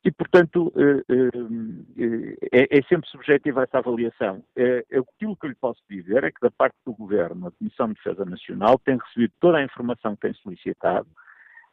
[0.06, 4.44] E, portanto, eh, eh, é, é sempre subjetiva essa avaliação.
[4.92, 7.96] Aquilo que eu lhe posso dizer é que, da parte do Governo, a Comissão de
[7.96, 11.25] Defesa Nacional tem recebido toda a informação que tem solicitado eh,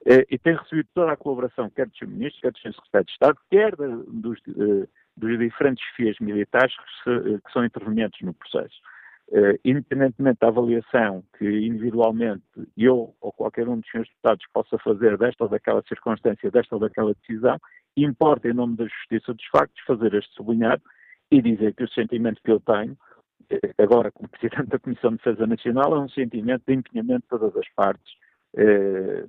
[0.07, 2.75] e tem recebido toda a colaboração, quer dos ministros, quer do Sr.
[2.75, 4.41] Secretário de Estado, quer dos,
[5.17, 8.75] dos diferentes FIAs militares que, se, que são intervenientes no processo.
[9.29, 12.43] Uh, independentemente da avaliação que individualmente
[12.77, 16.81] eu ou qualquer um dos senhores deputados possa fazer desta ou daquela circunstância, desta ou
[16.81, 17.59] daquela decisão,
[17.97, 20.83] importa, em nome da justiça dos factos, fazer este sublinhado
[21.31, 22.97] e dizer que o sentimento que eu tenho,
[23.49, 27.29] eh, agora como Presidente da Comissão de Defesa Nacional, é um sentimento de empenhamento de
[27.29, 28.22] todas as partes eh,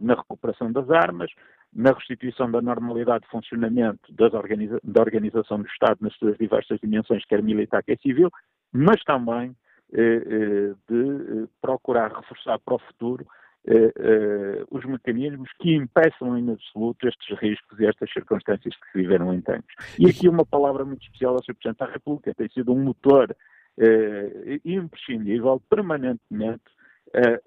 [0.02, 1.32] na recuperação das armas,
[1.74, 7.26] na restituição da normalidade de funcionamento organiza da organização do Estado nas suas diversas dimensões,
[7.26, 8.30] quer militar, quer civil,
[8.72, 9.56] mas também
[9.94, 13.26] eh, eh de eh, procurar reforçar para o futuro
[13.66, 18.98] eh, eh, os mecanismos que impeçam em absoluto estes riscos e estas circunstâncias que se
[18.98, 19.74] viveram em tempos.
[19.98, 21.56] E aqui uma palavra muito especial ao Sr.
[21.56, 23.34] Presidente da República, tem sido um motor
[23.80, 26.64] eh, imprescindível, permanentemente,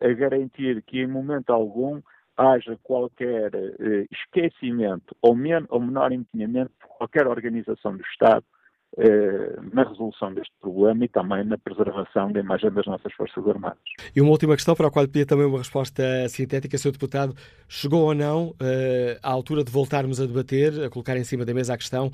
[0.01, 2.01] a garantir que em momento algum
[2.37, 3.51] haja qualquer
[4.11, 8.45] esquecimento ou, men ou menor empenhamento por qualquer organização do Estado
[8.99, 13.79] eh, na resolução deste problema e também na preservação da imagem das nossas Forças Armadas.
[14.15, 16.93] E uma última questão para a qual pedia também uma resposta sintética, Sr.
[16.93, 17.35] Deputado.
[17.69, 21.53] Chegou ou não uh, à altura de voltarmos a debater, a colocar em cima da
[21.53, 22.11] mesa a questão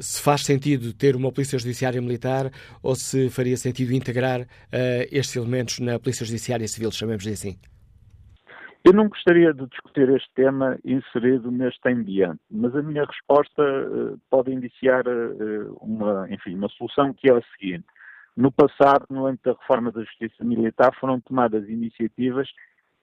[0.00, 2.50] se faz sentido ter uma Polícia Judiciária Militar
[2.82, 4.46] ou se faria sentido integrar uh,
[5.10, 7.58] estes elementos na Polícia Judiciária Civil, chamemos-lhe assim?
[8.84, 14.20] Eu não gostaria de discutir este tema inserido neste ambiente, mas a minha resposta uh,
[14.28, 17.86] pode indiciar uh, uma, enfim, uma solução que é a seguinte.
[18.36, 22.48] No passado, no âmbito da reforma da justiça militar, foram tomadas iniciativas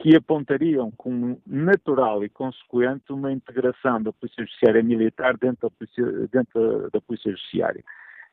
[0.02, 6.28] que apontariam como natural e consequente uma integração da Polícia Judiciária Militar dentro da Polícia,
[6.32, 7.84] dentro da Polícia Judiciária.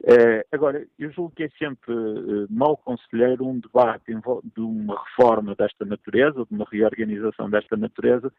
[0.01, 4.15] Uh, agora, eu julgo que é sempre uh, mau conselheiro um debate
[4.55, 8.33] de uma reforma desta natureza, de uma reorganização desta natureza,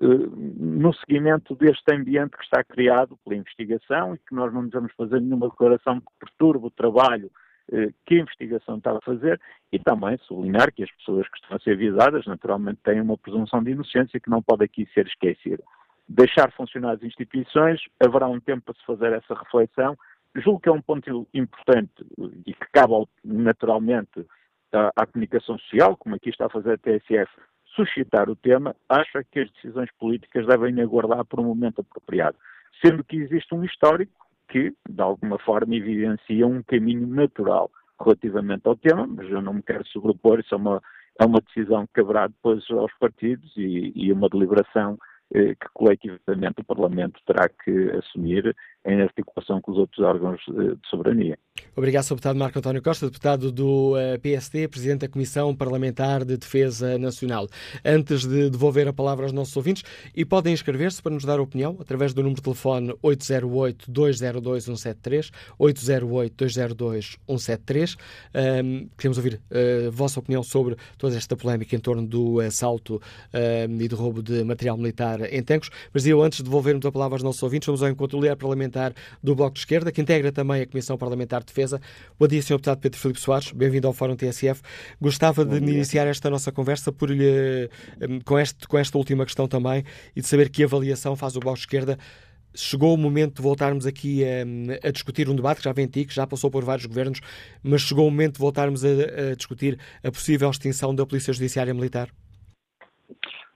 [0.00, 4.92] no seguimento deste ambiente que está criado pela investigação e que nós não nos vamos
[4.94, 7.30] fazer nenhuma declaração que perturbe o trabalho
[8.04, 9.40] que a investigação está a fazer
[9.72, 13.62] e também sublinhar que as pessoas que estão a ser visadas naturalmente têm uma presunção
[13.62, 15.62] de inocência que não pode aqui ser esquecida.
[16.08, 19.96] Deixar funcionar as instituições, haverá um tempo para se fazer essa reflexão.
[20.36, 21.92] Julgo que é um ponto importante
[22.46, 22.92] e que cabe
[23.24, 24.26] naturalmente
[24.72, 27.30] à, comunicação social, como aqui está a fazer a TSF,
[27.74, 32.36] suscitar o tema, acha que as decisões políticas devem aguardar por um momento apropriado.
[32.84, 34.12] Sendo que existe um histórico
[34.52, 39.62] que, de alguma forma, evidencia um caminho natural relativamente ao tema, mas eu não me
[39.62, 40.82] quero sobrepor, isso é uma,
[41.18, 44.98] é uma decisão que caberá depois aos partidos e, e uma deliberação
[45.34, 50.74] eh, que coletivamente o Parlamento terá que assumir em articulação com os outros órgãos eh,
[50.74, 51.38] de soberania.
[51.76, 52.14] Obrigado, Sr.
[52.14, 57.46] Deputado Marco António Costa, deputado do eh, PSD, Presidente da Comissão Parlamentar de Defesa Nacional.
[57.84, 61.76] Antes de devolver a palavra aos nossos ouvintes, e podem inscrever-se para nos dar opinião
[61.80, 67.96] através do número de telefone 808-202-173, 808-202-173.
[68.34, 73.00] Um, queremos ouvir a vossa opinião sobre toda esta polémica em torno do assalto
[73.80, 75.70] e do roubo de material militar em Tancos.
[75.92, 78.71] Mas eu, antes de devolvermos a palavra aos nossos ouvintes, vamos ao encontro do parlamentar
[78.72, 81.80] parlamentar do Bloco de Esquerda, que integra também a Comissão Parlamentar de Defesa.
[82.18, 82.54] Bom dia, Sr.
[82.54, 84.62] Deputado Pedro Filipe Soares, bem-vindo ao Fórum TSF.
[85.00, 87.68] Gostava de iniciar esta nossa conversa por lhe,
[88.00, 89.84] hum, com, este, com esta última questão também
[90.16, 91.98] e de saber que avaliação faz o Bloco de Esquerda
[92.54, 95.86] chegou o momento de voltarmos aqui a, hum, a, discutir um debate que já vem
[95.86, 97.20] antigo, que já passou por vários governos,
[97.62, 101.72] mas chegou o momento de voltarmos a, a, discutir a possível extinção da Polícia Judiciária
[101.72, 102.10] Militar?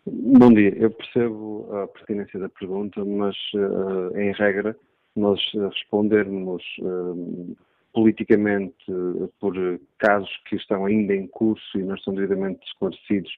[0.06, 4.76] Bom dia, eu percebo a pertinência da pergunta, mas uh, em regra
[5.16, 7.56] nós respondermos uh,
[7.92, 9.54] politicamente uh, por
[9.98, 13.32] casos que estão ainda em curso e não estão devidamente esclarecidos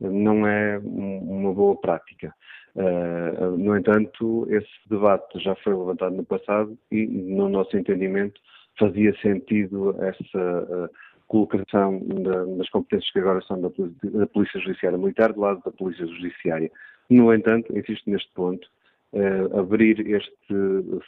[0.00, 2.34] uh, não é uma boa prática.
[3.58, 8.40] no entanto, esse debate já foi levantado no passado e, no nosso entendimento,
[8.78, 10.90] fazia sentido essa
[11.30, 13.68] colocação da, das competências que agora são da,
[14.04, 16.70] da Polícia Judiciária Militar do lado da Polícia Judiciária.
[17.08, 18.79] No entanto, insisto neste ponto, uh,
[19.58, 20.54] abrir este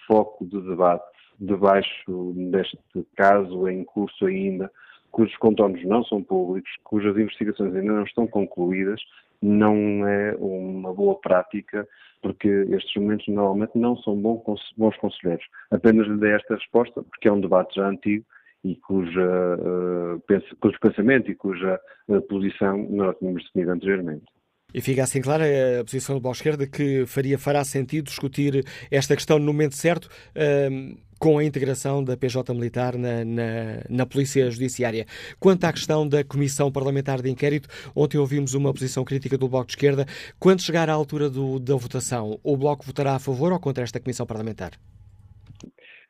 [0.07, 1.05] foco de debate
[1.39, 2.79] debaixo deste
[3.17, 4.71] caso em curso ainda,
[5.11, 9.01] cujos contornos não são públicos, cujas investigações ainda não estão concluídas,
[9.41, 11.87] não é uma boa prática,
[12.23, 14.45] porque estes momentos normalmente não são bons,
[14.77, 15.45] bons conselheiros.
[15.71, 18.25] Apenas lhe dei esta resposta, porque é um debate já antigo
[18.65, 20.23] e cuja, uh,
[20.61, 24.25] cujo pensamento e cuja uh, posição nós tínhamos definido anteriormente.
[24.75, 25.45] E fica assim clara
[25.81, 30.09] a posição do Bloco Esquerda que faria, fará sentido discutir esta questão no momento certo
[30.71, 33.45] um, com a integração da PJ Militar na, na,
[33.89, 35.07] na, Polícia Judiciária.
[35.39, 39.67] Quanto à questão da Comissão Parlamentar de Inquérito, ontem ouvimos uma posição crítica do Bloco
[39.67, 40.05] de Esquerda.
[40.41, 44.01] Quando chegar à altura do, da votação, o Bloco votará a favor ou contra esta
[44.01, 44.73] Comissão Parlamentar?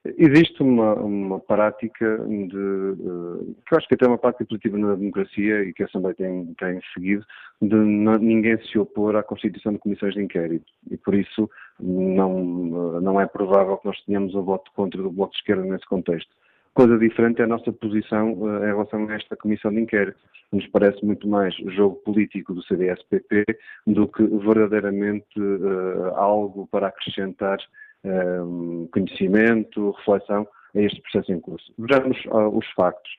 [0.04, 4.76] Existe uma, uma prática de, uh, que eu acho que até é uma prática positiva
[4.76, 7.24] na democracia e que a Assembleia tem, tem seguido,
[7.60, 10.66] de não, ninguém se opor à constituição de comissões de inquérito.
[10.90, 15.34] E por isso não, não é provável que nós tenhamos o voto contra do Bloco
[15.34, 16.30] de Esquerda nesse contexto.
[16.74, 20.18] Coisa diferente é a nossa posição uh, em relação a esta comissão de inquérito.
[20.50, 23.44] Nos parece muito mais jogo político do CDS-PP
[23.86, 27.58] do que verdadeiramente uh, algo para acrescentar
[28.90, 31.72] conhecimento, reflexão a este processo em curso.
[31.78, 33.10] Vejamos uh, os factos.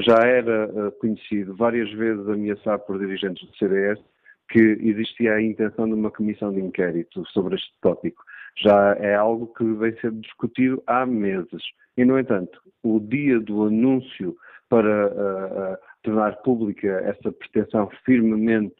[0.00, 4.00] Já era uh, conhecido várias vezes ameaçado por dirigentes do CDS
[4.48, 8.22] que existia a intenção de uma comissão de inquérito sobre este tópico.
[8.56, 11.62] Já é algo que vem sendo discutido há meses.
[11.96, 14.36] E, no entanto, o dia do anúncio
[14.68, 18.76] para uh, tornar pública essa pretensão firmemente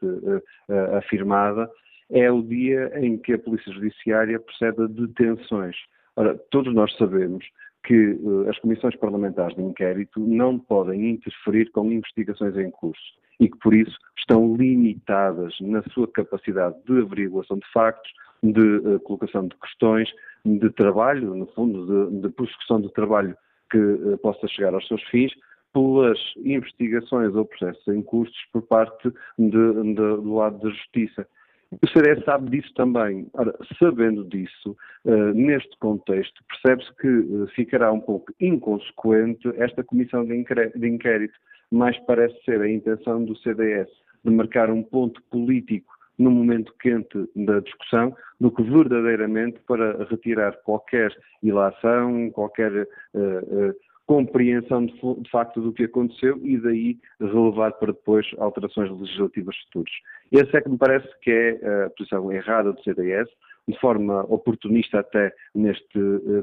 [0.96, 1.70] afirmada
[2.10, 5.76] é o dia em que a Polícia Judiciária procede a detenções.
[6.16, 7.44] Ora, todos nós sabemos
[7.84, 13.02] que uh, as comissões parlamentares de inquérito não podem interferir com investigações em curso
[13.38, 18.10] e que, por isso, estão limitadas na sua capacidade de averiguação de factos,
[18.42, 20.08] de uh, colocação de questões,
[20.44, 23.36] de trabalho, no fundo, de, de prossecução de trabalho
[23.70, 25.32] que uh, possa chegar aos seus fins,
[25.72, 31.28] pelas investigações ou processos em cursos por parte de, de, do lado da Justiça.
[31.72, 33.28] O CDS sabe disso também.
[33.34, 40.24] Ora, sabendo disso, uh, neste contexto, percebe-se que uh, ficará um pouco inconsequente esta comissão
[40.24, 41.34] de, de inquérito,
[41.70, 43.88] mas parece ser a intenção do CDS
[44.24, 50.52] de marcar um ponto político no momento quente da discussão, do que verdadeiramente para retirar
[50.62, 53.74] qualquer ilação, qualquer uh,
[54.06, 59.92] compreensão de, de, facto do que aconteceu e daí relevar para depois alterações legislativas futuras.
[60.32, 63.28] Essa é que me parece que é a posição errada do CDS,
[63.68, 65.98] de forma oportunista até neste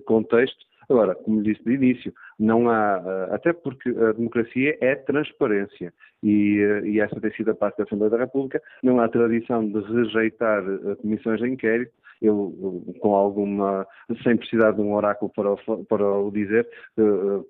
[0.05, 5.93] contexto, Agora, como disse de início, não há, eh, até porque a democracia é transparência
[6.21, 9.67] e, eh, e essa tem sido a parte da Assembleia da República, não há tradição
[9.67, 11.91] de rejeitar eh, comissões de inquérito.
[12.21, 13.85] Eu, com alguma,
[14.23, 16.65] sem precisar de um oráculo para o, para o dizer,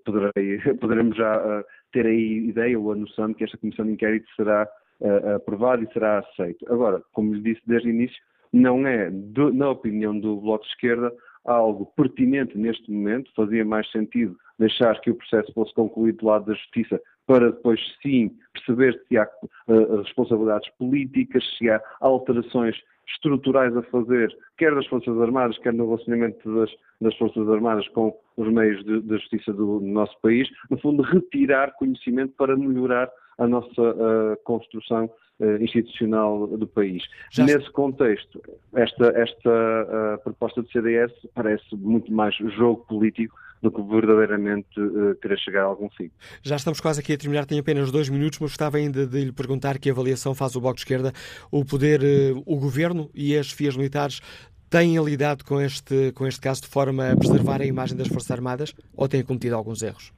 [0.04, 4.26] poderei, poderemos já ter aí ideia ou a noção de que esta comissão de inquérito
[4.36, 4.68] será
[5.36, 6.72] aprovada e será aceita.
[6.72, 8.18] Agora, como lhe disse desde o início,
[8.52, 9.10] não é,
[9.54, 11.12] na opinião do Bloco de Esquerda,
[11.46, 16.46] algo pertinente neste momento, fazia mais sentido deixar que o processo fosse concluído do lado
[16.46, 19.28] da Justiça para depois sim perceber se há
[19.68, 22.76] uh, responsabilidades políticas, se há alterações
[23.08, 26.70] estruturais a fazer, quer das Forças Armadas, quer no relacionamento das,
[27.02, 31.74] das Forças Armadas com os meios da justiça do, do, nosso país, no fundo retirar
[31.74, 35.10] conhecimento para melhorar a nossa uh, construção
[35.40, 37.04] uh, institucional do país.
[37.32, 38.42] Já Nesse contexto,
[38.74, 45.16] esta, esta uh, proposta do CDS parece muito mais jogo político do que verdadeiramente uh,
[45.22, 46.12] querer chegar a algum fim.
[46.42, 49.32] Já estamos quase aqui a terminar, tenho apenas dois minutos, mas gostava ainda de lhe
[49.32, 51.14] perguntar que avaliação faz o Bloco de Esquerda,
[51.50, 54.22] o poder, uh, o Governo e as FIAs militares
[54.70, 58.32] têm lidado com este, com este caso de forma a preservar a imagem das Forças
[58.32, 60.12] Armadas ou têm cometido alguns erros?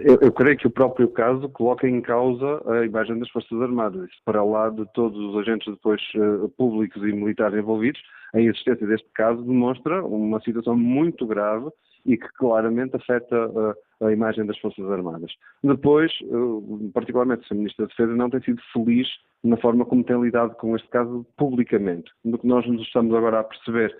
[0.00, 4.10] Eu, eu, creio que o próprio caso coloca em causa a imagem das Forças Armadas.
[4.24, 8.00] Para lá de todos os agentes depois uh, públicos e militares envolvidos,
[8.34, 11.70] a existência deste caso demonstra uma situação muito grave
[12.04, 15.30] e que claramente afeta uh, a imagem das Forças Armadas.
[15.62, 17.54] Depois, uh, particularmente, o Sr.
[17.54, 19.06] Ministro da Defesa não tem sido feliz
[19.44, 22.10] na forma como tem lidado com este caso publicamente.
[22.24, 23.96] Do que nós nos estamos agora a perceber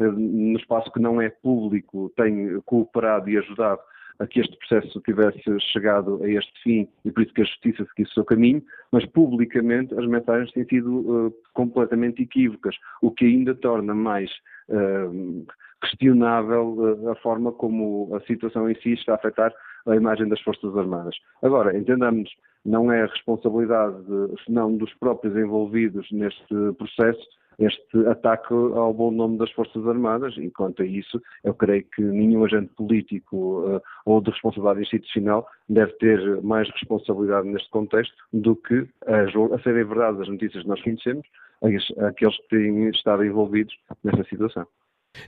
[0.00, 3.80] no espaço que não é público, tem cooperado e ajudado
[4.18, 5.42] a que este processo tivesse
[5.72, 8.62] chegado a este fim e por isso que a Justiça seguisse o seu caminho,
[8.92, 14.30] mas publicamente as mensagens têm sido uh, completamente equívocas, o que ainda torna mais
[14.68, 15.46] uh,
[15.80, 19.52] questionável uh, a forma como a situação em si está a afetar
[19.86, 21.16] a imagem das Forças Armadas.
[21.42, 22.28] Agora, entendamos,
[22.66, 23.96] não é responsabilidade,
[24.44, 27.24] senão dos próprios envolvidos neste processo,
[27.58, 32.02] este ataque ao bom nome das Forças Armadas e quanto a isso eu creio que
[32.02, 38.54] nenhum agente político uh, ou de responsabilidade institucional deve ter mais responsabilidade neste contexto do
[38.56, 41.26] que a serem verdade as notícias que nós conhecemos
[42.06, 44.66] aqueles que têm estado envolvidos nesta situação.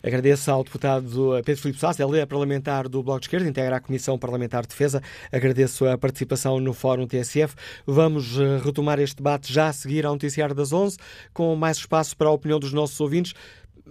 [0.03, 3.81] Agradeço ao deputado Pedro Filipe Sá, ele é parlamentar do Bloco de Esquerda, integra a
[3.81, 5.03] Comissão Parlamentar de Defesa.
[5.33, 7.55] Agradeço a participação no Fórum TSF.
[7.87, 10.97] Vamos eh, retomar este debate já a seguir ao Noticiário das 11,
[11.33, 13.35] com mais espaço para a opinião dos nossos ouvintes.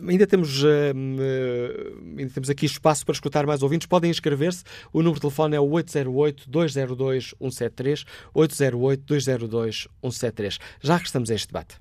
[0.07, 0.67] Ainda temos, uh,
[2.17, 3.87] ainda temos aqui espaço para escutar mais ouvintes.
[3.87, 4.63] Podem inscrever-se.
[4.93, 8.05] O número de telefone é o 808-202-173.
[8.35, 10.59] 808-202-173.
[10.81, 11.77] Já restamos a este debate.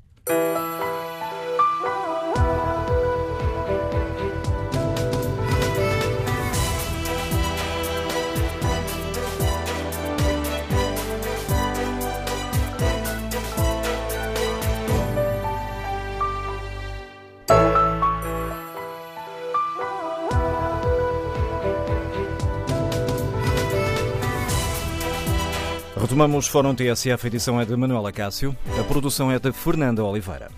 [26.07, 30.53] Retomamos Fórum TSF, a edição é de Manuela Cássio, a produção é de Fernanda Oliveira.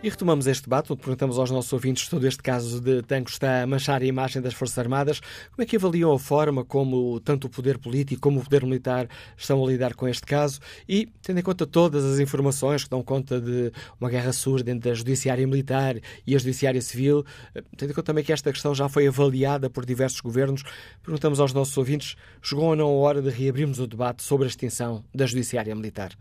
[0.00, 3.62] E retomamos este debate, onde perguntamos aos nossos ouvintes todo este caso de Tanco está
[3.62, 5.18] a manchar a imagem das Forças Armadas.
[5.50, 9.08] Como é que avaliam a forma como tanto o poder político como o poder militar
[9.36, 10.60] estão a lidar com este caso?
[10.88, 14.88] E, tendo em conta todas as informações que dão conta de uma guerra surda entre
[14.88, 17.26] a Judiciária Militar e a Judiciária Civil,
[17.76, 20.62] tendo em conta também que esta questão já foi avaliada por diversos governos,
[21.02, 24.48] perguntamos aos nossos ouvintes: chegou ou não a hora de reabrirmos o debate sobre a
[24.48, 26.12] extinção da Judiciária Militar?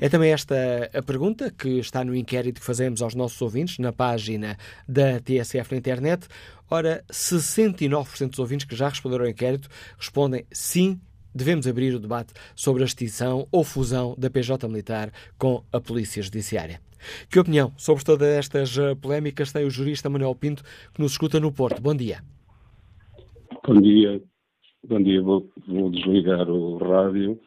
[0.00, 0.54] É também esta
[0.92, 4.56] a pergunta que está no inquérito que fazemos aos nossos ouvintes na página
[4.88, 6.26] da TSF na internet.
[6.70, 9.68] Ora, 69% dos ouvintes que já responderam ao inquérito
[9.98, 11.00] respondem sim,
[11.34, 16.22] devemos abrir o debate sobre a extinção ou fusão da PJ Militar com a Polícia
[16.22, 16.80] Judiciária.
[17.30, 20.62] Que opinião sobre todas estas eh, polémicas tem o jurista Manuel Pinto,
[20.94, 21.82] que nos escuta no Porto?
[21.82, 22.22] Bom dia.
[23.66, 24.22] Bom dia.
[24.88, 25.22] Bom dia.
[25.22, 27.38] Vou, vou desligar o rádio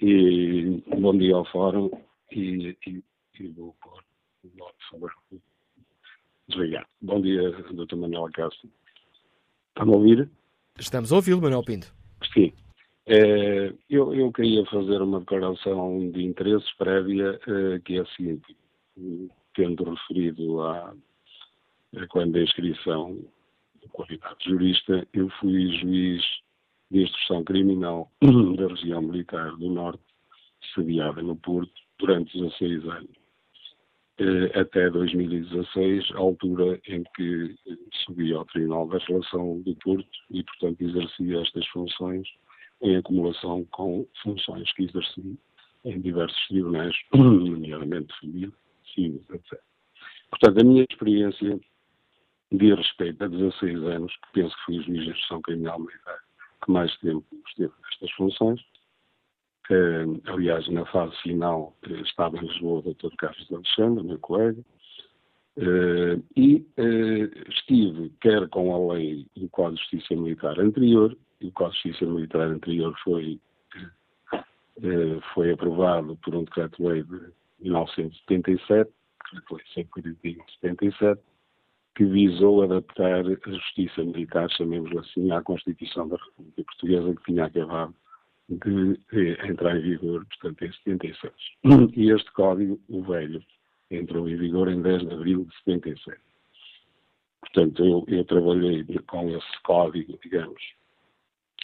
[0.00, 1.90] e bom dia ao fórum
[2.32, 3.02] e, e,
[3.40, 4.02] e vou pôr,
[4.90, 5.12] favor,
[6.48, 6.86] desligar.
[7.00, 7.96] Bom dia, Dr.
[7.96, 8.70] Manuel Acácio.
[9.70, 10.30] Está-me a ouvir?
[10.78, 11.92] Estamos a ouvi-lo, Manuel Pinto.
[12.32, 12.52] Sim.
[13.06, 18.56] É, eu, eu queria fazer uma declaração de interesses prévia, é, que é a seguinte,
[19.54, 20.94] tendo referido a,
[21.96, 23.18] a quando a inscrição
[23.80, 26.22] de qualidade de jurista, eu fui juiz
[26.90, 28.10] de Instrução Criminal
[28.56, 30.02] da Região Militar do Norte,
[30.74, 33.18] sediada no Porto, durante 16 anos.
[34.18, 37.54] Eh, até 2016, a altura em que
[38.04, 42.26] subi ao Tribunal da Relação do Porto e, portanto, exercia estas funções
[42.82, 45.38] em acumulação com funções que exerci
[45.84, 48.52] em diversos tribunais, nomeadamente civil,
[48.94, 49.60] civil, etc.
[50.30, 51.60] Portanto, a minha experiência
[52.50, 56.18] de respeito a 16 anos, que penso que fui juiz de instrução criminal militar,
[56.68, 58.60] que mais tempo esteve nestas funções,
[59.70, 63.14] Uh, aliás, na fase final uh, estava em Lisboa o Dr.
[63.18, 64.58] Carlos Alexandre, meu colega,
[65.58, 66.66] uh, e
[67.50, 71.88] estive quer com a lei do Código de Justiça Militar anterior, e o Código de
[71.90, 73.38] Justiça Militar anterior foi,
[75.34, 78.90] foi aprovado por um decreto-lei de 1977,
[79.34, 80.46] decreto-lei 145
[81.98, 87.46] que visou adaptar a justiça militar, chamemos assim, à Constituição da República Portuguesa, que tinha
[87.46, 87.92] acabado
[88.48, 91.32] de eh, entrar em vigor, portanto, em 76.
[91.96, 93.42] E este código, o velho,
[93.90, 96.20] entrou em vigor em 10 de abril de 77.
[97.40, 100.62] Portanto, eu, eu trabalhei com esse código, digamos,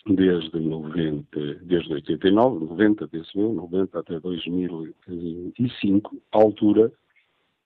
[0.04, 6.90] desde 90, desde 89, 90, penso eu, 90 até 2005, altura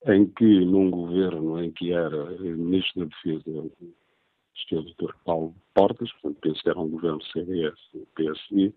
[0.07, 3.99] em que, num governo em que era Ministro da Defesa o.
[4.71, 5.15] Dr.
[5.25, 8.73] Paulo Portas, portanto, penso que era um governo CDS-PSD,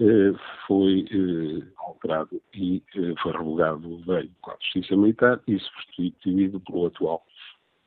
[0.00, 0.32] eh,
[0.66, 6.58] foi eh, alterado e eh, foi revogado o velho Código de Justiça Militar e substituído
[6.60, 7.24] pelo atual,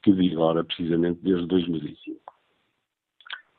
[0.01, 2.34] que vigora precisamente desde 2005.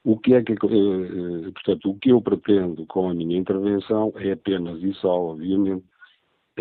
[0.05, 4.83] O que é que, portanto, o que eu pretendo com a minha intervenção é apenas
[4.83, 5.85] e só, obviamente,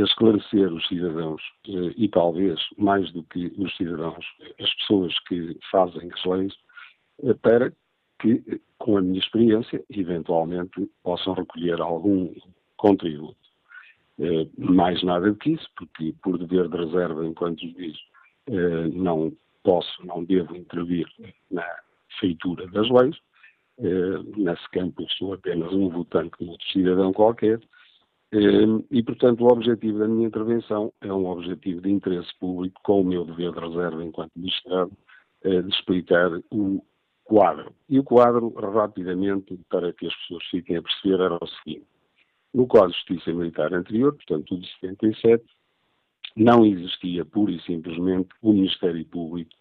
[0.03, 4.25] esclarecer os cidadãos e talvez mais do que os cidadãos,
[4.59, 6.53] as pessoas que fazem as leis,
[7.41, 7.73] para
[8.19, 12.33] que, com a minha experiência, eventualmente possam recolher algum
[12.75, 13.47] contributo.
[14.19, 17.95] Eh, mais nada do que isso, porque por dever de reserva enquanto juiz
[18.47, 19.31] eh, não
[19.63, 21.07] posso, não devo intervir
[21.51, 21.65] na
[22.19, 23.15] feitura das leis.
[23.79, 27.59] Eh, nesse campo sou apenas um votante como outro cidadão qualquer.
[28.31, 33.05] E, portanto, o objetivo da minha intervenção é um objetivo de interesse público, com o
[33.05, 34.91] meu dever de reserva enquanto magistrado,
[35.43, 36.83] de explicar o
[37.23, 37.73] quadro.
[37.87, 41.87] E o quadro, rapidamente, para que as pessoas fiquem a perceber, era o seguinte.
[42.53, 45.43] No Código de Justiça Militar anterior, portanto, o de 77,
[46.35, 49.51] não existia pura e simplesmente o Ministério Público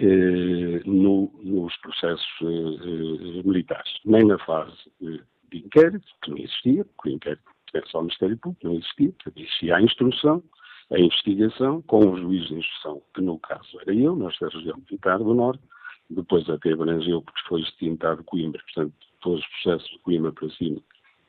[0.00, 6.38] eh, no, nos processos eh, eh militares, nem na fase de, de inquérito, que não
[6.38, 10.42] existia, porque o inquérito era só o Ministério Público, não existia, existia a instrução,
[10.90, 15.18] a investigação, com o juiz de instrução, que no caso era eu, nesta região militar
[15.18, 15.62] do Norte,
[16.10, 20.80] depois até abrangeu, porque foi extintado Coimbra, portanto, todos os processos de Coimbra para cima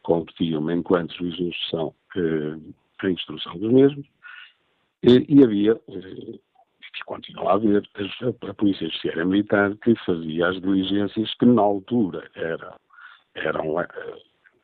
[0.03, 4.07] competiam enquanto juiz de instrução eh, em instrução dos mesmos,
[5.03, 6.39] e, havia, eh,
[6.93, 11.61] que continua a haver, a, a Polícia Judiciária Militar que fazia as diligências que na
[11.61, 12.75] altura era,
[13.35, 13.87] eram eh,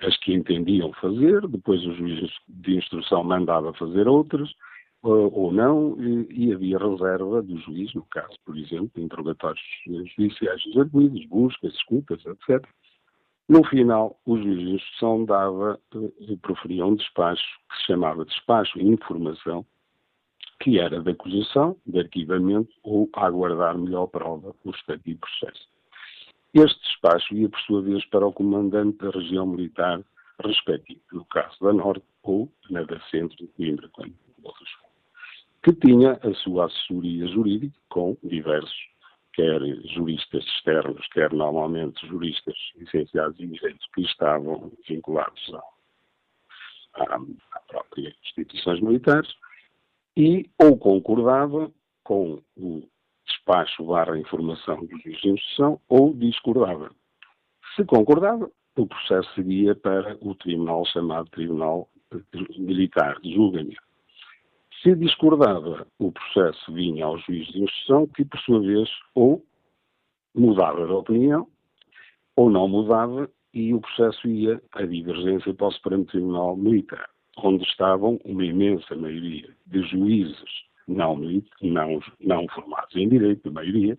[0.06, 4.50] as que entendiam fazer, depois o juiz de instrução mandava fazer outras,
[5.02, 10.64] ou não, e, e, havia reserva do juiz, no caso, por exemplo, de interrogatórios judiciais
[10.74, 12.68] dos buscas, escutas, etc.
[13.48, 18.80] No final, o juiz de instrução dava, eh, proferia um despacho que se chamava despacho
[18.80, 19.64] de informação,
[20.60, 25.75] que era de acusação, de arquivamento ou aguardar melhor prova no respectivo processo.
[26.56, 30.02] Este despacho ia, por sua vez, para o comandante da região militar
[30.42, 34.70] respectiva, no caso da Norte ou na da Centro de Coimbra, quando outros
[35.62, 38.88] que tinha a sua assessoria jurídica com diversos,
[39.34, 39.60] quer
[39.96, 45.52] juristas externos, quer normalmente juristas licenciados em direito que estavam vinculados
[46.94, 49.34] à, à própria instituições militares,
[50.16, 51.70] e ou concordava
[52.04, 52.88] com o
[53.26, 56.92] despacho barra informação do juiz de instrução ou discordava.
[57.76, 61.90] Se concordava, o processo seguia para o tribunal chamado Tribunal
[62.58, 63.82] Militar de Julgamento.
[64.82, 69.44] Se discordava, o processo vinha ao juiz de instrução, que, por sua vez, ou
[70.34, 71.48] mudava de opinião,
[72.36, 77.64] ou não mudava, e o processo ia a divergência para o Supremo Tribunal Militar, onde
[77.64, 81.18] estavam uma imensa maioria de juízes não,
[81.62, 83.98] não, não formados em direito, a maioria,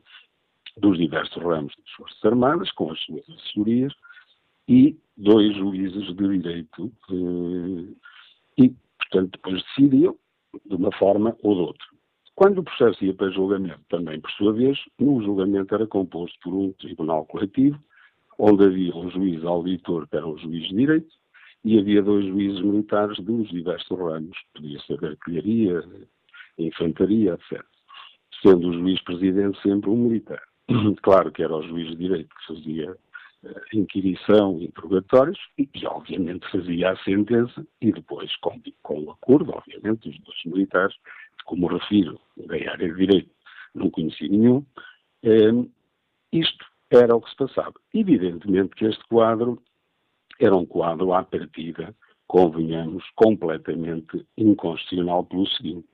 [0.77, 3.93] dos diversos ramos das Forças Armadas, com as suas assessorias,
[4.69, 7.95] e dois juízes de direito, eh,
[8.59, 10.17] e, portanto, depois decidiam
[10.65, 11.87] de uma forma ou de outra.
[12.35, 16.53] Quando o processo ia para julgamento, também por sua vez, o julgamento era composto por
[16.53, 17.79] um tribunal coletivo,
[18.39, 21.15] onde havia um juiz auditor que era um juiz de direito
[21.65, 25.83] e havia dois juízes militares dos diversos ramos, podia ser artilharia,
[26.59, 27.65] infantaria, etc.
[28.43, 30.43] Sendo o juiz presidente sempre um militar.
[31.03, 36.51] Claro que era o juiz de direito que fazia uh, inquirição, interrogatórios e, e, obviamente,
[36.51, 40.97] fazia a sentença e depois, com, com o acordo, obviamente, dos dois militares,
[41.45, 43.31] como refiro, da área de direito,
[43.75, 44.65] não conheci nenhum,
[45.23, 45.71] um,
[46.33, 47.75] isto era o que se passava.
[47.95, 49.63] Evidentemente que este quadro
[50.41, 51.95] era um quadro à partida,
[52.27, 55.87] convenhamos, completamente inconstitucional pelo seguinte.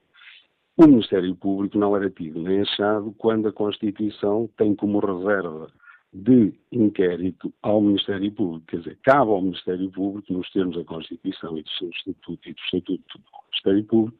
[0.76, 5.70] O Ministério Público não era tido nem achado quando a Constituição tem como reserva
[6.12, 8.66] de inquérito ao Ministério Público.
[8.66, 12.54] Quer dizer, cabe ao Ministério Público, nos termos da Constituição e do seu Estatuto e
[12.54, 14.18] do Estatuto do Ministério Público,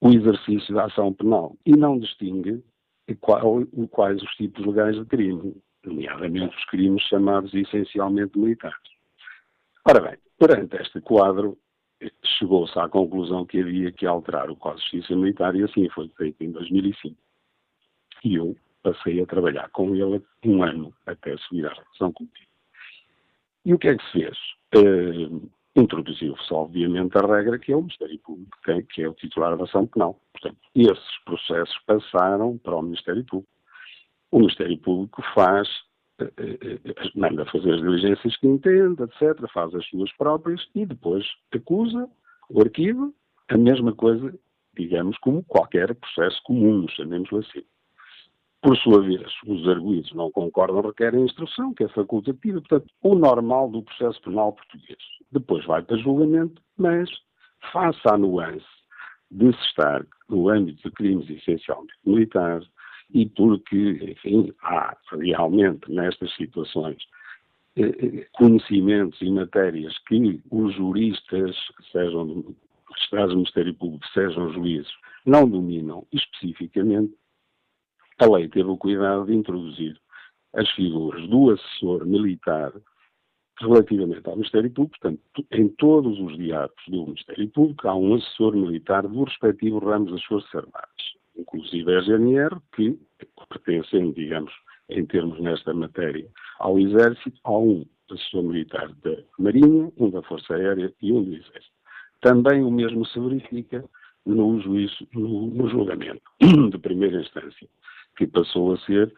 [0.00, 2.62] o exercício da ação penal e não distingue
[3.20, 5.54] qual, quais os tipos legais de crime,
[5.84, 8.76] nomeadamente os crimes chamados essencialmente militares.
[9.86, 11.58] Ora bem, perante este quadro,
[12.24, 16.08] chegou-se à conclusão que havia que alterar o Código de Justiça Militar e assim foi
[16.16, 17.16] feito em 2005.
[18.24, 22.34] E eu passei a trabalhar com ele um ano até subir à relação comigo.
[23.64, 24.38] E o que é que se fez?
[24.74, 29.56] Uh, introduziu-se, obviamente, a regra que é o Ministério Público, que, que é o titular
[29.56, 30.20] da ação penal.
[30.32, 33.52] Portanto, esses processos passaram para o Ministério Público.
[34.30, 35.68] O Ministério Público faz,
[37.14, 42.08] manda fazer as diligências que entende, etc., faz as suas próprias e depois acusa
[42.50, 43.14] o arquivo,
[43.48, 44.34] a mesma coisa,
[44.76, 47.64] digamos, como qualquer processo comum, chamemos-lhe assim.
[48.60, 52.60] Por sua vez, os arguídos não concordam, requerem instrução, que é facultativa.
[52.60, 54.98] Portanto, o normal do processo penal português.
[55.30, 57.08] Depois vai para julgamento, mas
[57.72, 58.66] face à nuance
[59.30, 62.66] de se estar no âmbito de crimes essencialmente militares
[63.12, 66.98] e porque, enfim, há realmente nestas situações
[67.76, 71.56] eh, eh, conhecimentos e matérias que os juristas,
[71.92, 72.54] sejam
[72.90, 74.92] magistrados do Ministério Público, sejam juízes,
[75.24, 77.14] não dominam especificamente,
[78.18, 79.98] a lei teve o cuidado de introduzir
[80.54, 82.72] as figuras do assessor militar
[83.60, 84.98] relativamente ao Ministério Público.
[85.00, 90.10] Portanto, em todos os diários do Ministério Público há um assessor militar do respectivo ramo
[90.10, 92.98] das Forças Armadas, inclusive a GNR, que
[93.48, 94.52] pertencem, digamos,
[94.90, 96.26] em termos nesta matéria,
[96.58, 101.34] ao Exército, há um assessor militar da Marinha, um da Força Aérea e um do
[101.34, 101.78] Exército.
[102.20, 103.84] Também o mesmo se verifica
[104.26, 106.22] no juízo, no, no julgamento
[106.70, 107.68] de primeira instância
[108.16, 109.12] que passou a ser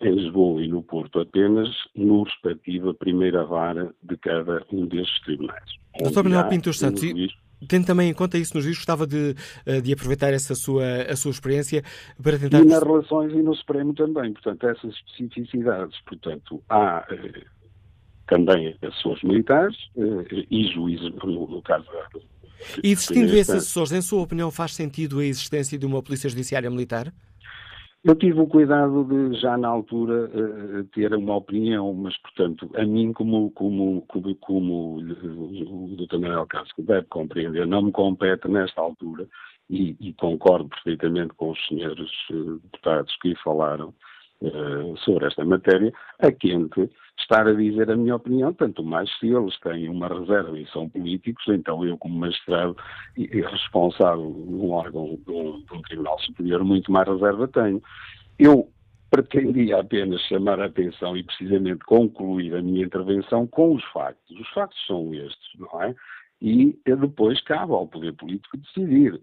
[0.00, 5.64] em Lisboa e no Porto apenas, no respectivo primeira vara de cada um destes tribunais.
[5.98, 9.34] Doutor Manuel Pinto Santos, um tendo também em conta isso nos juízes, gostava de,
[9.64, 11.82] eh, de aproveitar essa sua, a sua experiência
[12.22, 12.60] para tentar...
[12.60, 17.42] E nas relações e no Supremo também, portanto, essas especificidades, portanto, há eh,
[18.26, 22.20] também assessores militares eh, e juízes, no, no caso da...
[22.82, 26.70] E existindo esses assessores, em sua opinião, faz sentido a existência de uma polícia judiciária
[26.70, 27.12] militar?
[28.06, 32.84] Eu tive o cuidado de, já na altura, uh, ter uma opinião, mas, portanto, a
[32.84, 36.20] mim, como, como, como, como o Dr.
[36.20, 39.26] Manuel Casco deve compreender, não me compete nesta altura,
[39.68, 43.92] e, e concordo perfeitamente com os senhores uh, deputados que falaram,
[44.42, 49.28] uh, sobre esta matéria, a quente estar a dizer a minha opinião, tanto mais se
[49.28, 52.76] eles têm uma reserva e são políticos, então eu, como magistrado
[53.16, 57.82] e, responsável de um órgão de um, de um Tribunal Superior, muito mais reserva tenho.
[58.38, 58.68] Eu
[59.10, 64.38] pretendia apenas chamar a atenção e precisamente concluir a minha intervenção com os factos.
[64.38, 65.94] Os factos são estes, não é?
[66.40, 69.18] E depois cabe ao poder político decidir.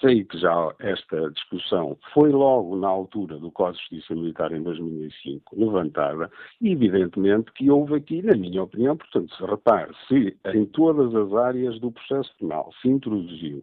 [0.00, 4.62] Sei que já esta discussão foi logo na altura do Código de Justiça Militar em
[4.62, 6.30] 2005 levantada
[6.60, 11.32] e evidentemente que houve aqui, na minha opinião, portanto, se repare, se em todas as
[11.34, 13.62] áreas do processo penal se introduziu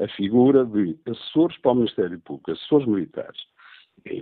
[0.00, 3.40] a figura de assessores para o Ministério Público, assessores militares,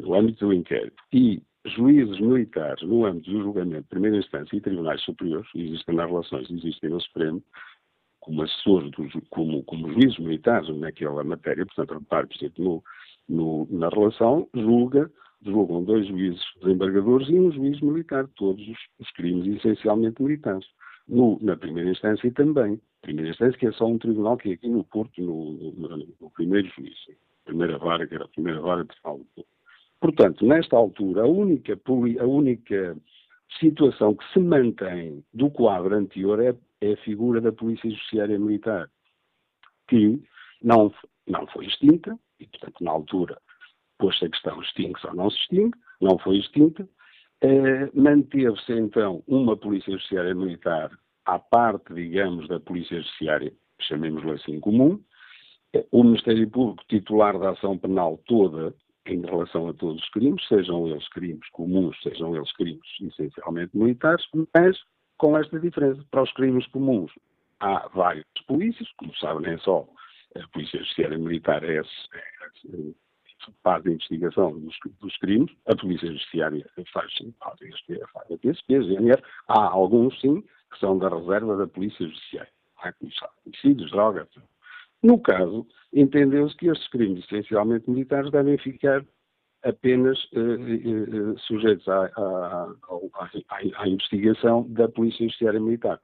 [0.03, 4.61] no âmbito do inquérito, e juízes militares no âmbito do julgamento de primeira instância e
[4.61, 7.43] tribunais superiores, existem nas relações, existem no Supremo,
[8.25, 8.91] como assessores,
[9.29, 12.83] como, como juízes militares naquela matéria, portanto, repare, por exemplo,
[13.29, 15.11] no, no, na relação, julga,
[15.43, 20.67] julgam dois juízes desembargadores e um juiz militar, todos os, os crimes essencialmente militares.
[21.07, 22.81] No, na primeira instância também.
[23.03, 26.31] Primeira instância que é só um tribunal que é aqui no Porto, no, no, no
[26.31, 26.97] primeiro juízo.
[27.45, 29.45] Primeira vara, que era a primeira vara de Porto.
[30.01, 32.97] Portanto, nesta altura, a única, a única
[33.59, 38.91] situação que se mantém do quadro anterior é é a figura da Polícia Judiciária Militar,
[39.89, 40.23] que
[40.63, 40.93] não,
[41.27, 43.41] não foi extinta, e portanto na altura
[43.99, 46.87] pôs-se a questão extingue-se ou não se extingue, não foi extinta,
[47.45, 50.91] Eh, Manteve-se então uma Polícia Judiciária Militar
[51.27, 54.99] à parte, digamos, da Polícia Judiciária, chamemos-lhe assim, comum,
[55.91, 58.75] o Ministério Público titular da ação penal toda
[59.07, 64.25] em relação a todos os crimes, sejam eles crimes comuns, sejam eles crimes essencialmente militares,
[64.55, 64.79] mas
[65.19, 66.05] com esta diferença.
[66.11, 67.13] Para os crimes comuns
[67.61, 69.87] há várias polícias, como sabem, nem só
[70.37, 73.05] a Polícia Judiciária Militar é, é, é
[73.63, 77.61] faz a investigação dos, dos, crimes, a Polícia Judiciária faz, faz,
[78.13, 80.43] faz a PSP, GNR, há alguns, sim,
[80.73, 82.51] que são da reserva da Polícia Judiciária.
[82.79, 82.93] Há
[83.47, 84.29] homicídios, drogas.
[85.05, 89.05] No caso, entendeu-se que estes crimes essencialmente militares devem ficar
[89.63, 92.75] apenas uh, uh, sujeitos à, à,
[93.19, 96.01] à, à, investigação da Polícia Judiciária Militar.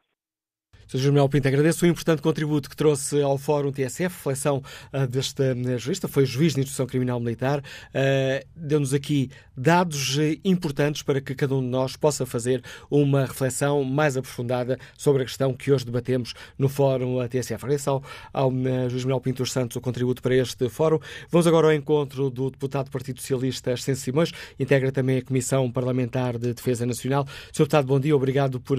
[0.98, 1.06] Sr.
[1.12, 4.60] Manuel Pinto, agradeço o importante contributo que trouxe ao Fórum TSF, reflexão
[4.92, 11.02] uh, desta uh, jurista, foi juiz de instrução criminal militar, uh, deu-nos aqui dados importantes
[11.02, 12.60] para que cada um de nós possa fazer
[12.90, 17.62] uma reflexão mais aprofundada sobre a questão que hoje debatemos no Fórum TSF.
[17.62, 18.50] Agradeço ao, ao
[18.88, 20.98] juiz Manuel Pinto dos Santos o contributo para este fórum.
[21.28, 25.70] Vamos agora ao encontro do deputado do Partido Socialista, Ascenso Simões, integra também a Comissão
[25.70, 27.26] Parlamentar de Defesa Nacional.
[27.52, 27.64] Sr.
[27.64, 28.78] Deputado, bom dia, obrigado por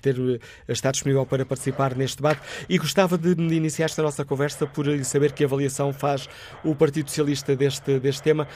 [0.00, 4.66] ter estado disponível para para participar neste debate e gostava de iniciar esta nossa conversa
[4.66, 6.28] por saber que avaliação faz
[6.64, 8.46] o Partido Socialista deste, deste tema.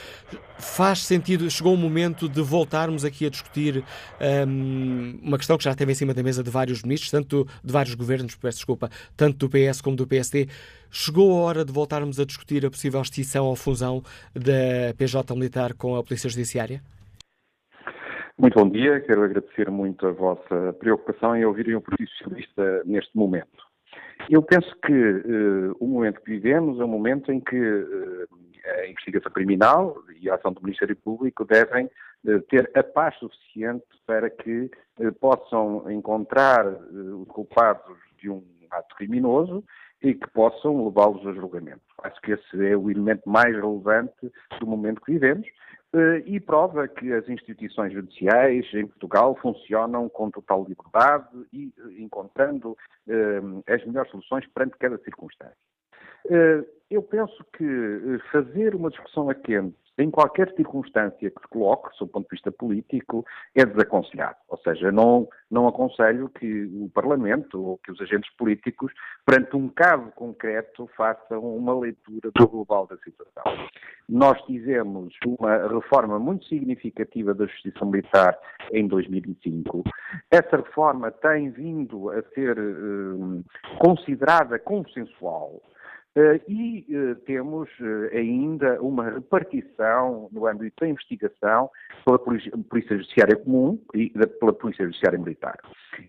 [0.57, 3.83] Faz sentido, chegou o momento de voltarmos aqui a discutir
[4.47, 7.71] um, uma questão que já esteve em cima da mesa de vários ministros, tanto de
[7.71, 10.47] vários governos, peço desculpa, tanto do PS como do PSD.
[10.89, 15.73] Chegou a hora de voltarmos a discutir a possível extinção ou fusão da PJ Militar
[15.73, 16.81] com a Polícia Judiciária?
[18.39, 23.17] Muito bom dia, quero agradecer muito a vossa preocupação em ouvirem o Partido Socialista neste
[23.17, 23.65] momento.
[24.29, 28.27] Eu penso que uh, o momento que vivemos é um momento em que uh,
[28.79, 31.85] a investigação criminal e a ação do Ministério Público devem
[32.25, 34.69] uh, ter a paz suficiente para que
[35.19, 39.63] possam encontrar os culpados de um ato criminoso
[40.03, 41.81] e que possam levá-los a julgamento.
[42.03, 45.47] Acho que esse é o elemento mais relevante do momento que vivemos
[46.25, 52.77] e prova que as instituições judiciais em Portugal funcionam com total liberdade e eh, encontrando
[53.07, 53.41] eh,
[53.73, 55.55] as melhores soluções perante cada circunstância.
[56.89, 62.09] Eu penso que fazer uma discussão a quente em qualquer circunstância que se coloque, sob
[62.09, 63.25] o ponto de vista político,
[63.55, 64.35] é desaconselhado.
[64.47, 68.91] Ou seja, não, não aconselho que o Parlamento ou que os agentes políticos,
[69.25, 73.43] perante um caso concreto, façam uma leitura do global da situação.
[74.07, 78.37] Nós fizemos uma reforma muito significativa da Justiça Militar
[78.71, 79.83] em 2005.
[80.31, 85.61] Essa reforma tem vindo a ser eh, considerada consensual
[86.47, 91.69] e uh, temos uh, ainda uma repartição no âmbito da investigação
[92.03, 95.59] pela Polícia, Judiciária Comum e pela Polícia Judiciária Militar.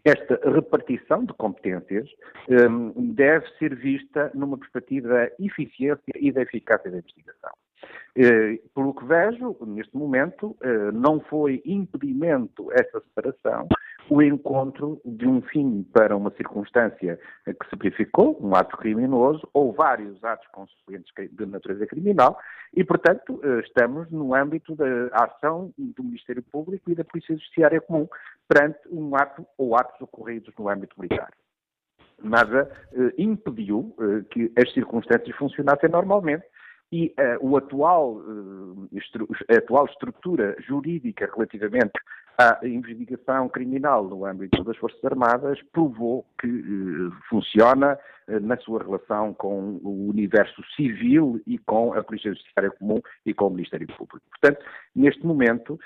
[0.04, 2.08] Esta repartição de competências
[2.48, 7.52] um, deve ser vista numa perspectiva da eficiência e da eficácia da investigação.
[8.74, 10.56] Pelo que vejo, neste momento,
[10.92, 13.68] não foi impedimento essa separação,
[14.10, 19.72] o encontro de um fim para uma circunstância que se verificou, um ato criminoso, ou
[19.72, 22.38] vários atos consequentes de natureza criminal,
[22.74, 27.80] e, portanto, eh, estamos no âmbito da ação do Ministério Público e da Polícia Judiciária
[27.80, 28.08] Comum
[28.48, 31.30] perante um ato ou atos ocorridos no âmbito militar.
[32.22, 36.44] Nada eh, impediu eh, que as circunstâncias funcionassem normalmente
[36.90, 38.88] e uh, o atual, uh,
[39.50, 41.92] a atual estrutura jurídica relativamente
[42.38, 47.98] à investigação criminal no âmbito das Forças Armadas provou que uh, funciona
[48.42, 53.46] na sua relação com o universo civil e com a Polícia Judiciária Comum e com
[53.46, 54.20] o Ministério Público.
[54.30, 54.62] Portanto,
[54.94, 55.80] neste momento,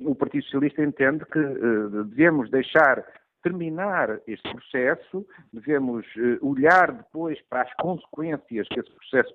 [0.00, 1.38] o Partido Socialista entende que
[2.06, 3.04] devemos deixar
[3.48, 9.32] terminar este processo, devemos uh, olhar depois para as consequências que esse processo,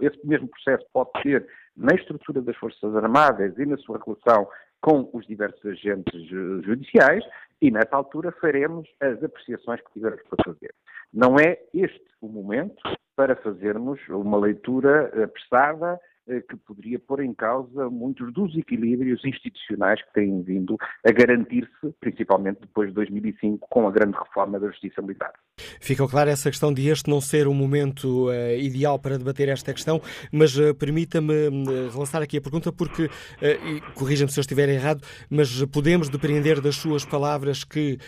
[0.00, 1.46] esse mesmo processo pode ter
[1.76, 4.46] na estrutura das Forças Armadas e na sua relação
[4.82, 6.26] com os diversos agentes
[6.64, 7.24] judiciais
[7.62, 10.74] e nessa altura faremos as apreciações que tivermos para fazer.
[11.12, 12.82] Não é este o momento
[13.16, 16.15] para fazermos uma leitura apressada eh,
[16.48, 22.60] que poderia pôr em causa muitos dos equilíbrios institucionais que têm vindo a garantir-se, principalmente
[22.60, 25.32] depois de 2005, com a grande reforma da justiça militar.
[25.80, 29.72] Fica claro essa questão de este não ser o momento uh, ideal para debater esta
[29.72, 30.00] questão,
[30.32, 35.02] mas uh, permita-me uh, relançar aqui a pergunta, porque, uh, corrija-me se eu estiver errado,
[35.30, 37.98] mas podemos depreender das suas palavras que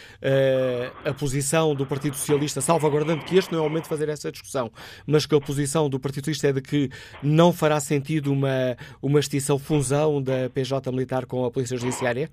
[1.04, 4.30] a posição do Partido Socialista, salvaguardando que este não é o momento de fazer essa
[4.30, 4.70] discussão,
[5.06, 6.90] mas que a posição do Partido Socialista é de que
[7.22, 12.28] não fará sentido uma, uma extinção, fusão da PJ militar com a Polícia Judiciária?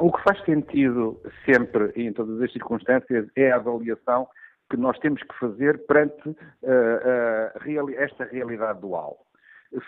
[0.00, 4.26] O que faz sentido sempre e em todas as circunstâncias é a avaliação
[4.68, 9.24] que nós temos que fazer perante uh, uh, esta realidade dual.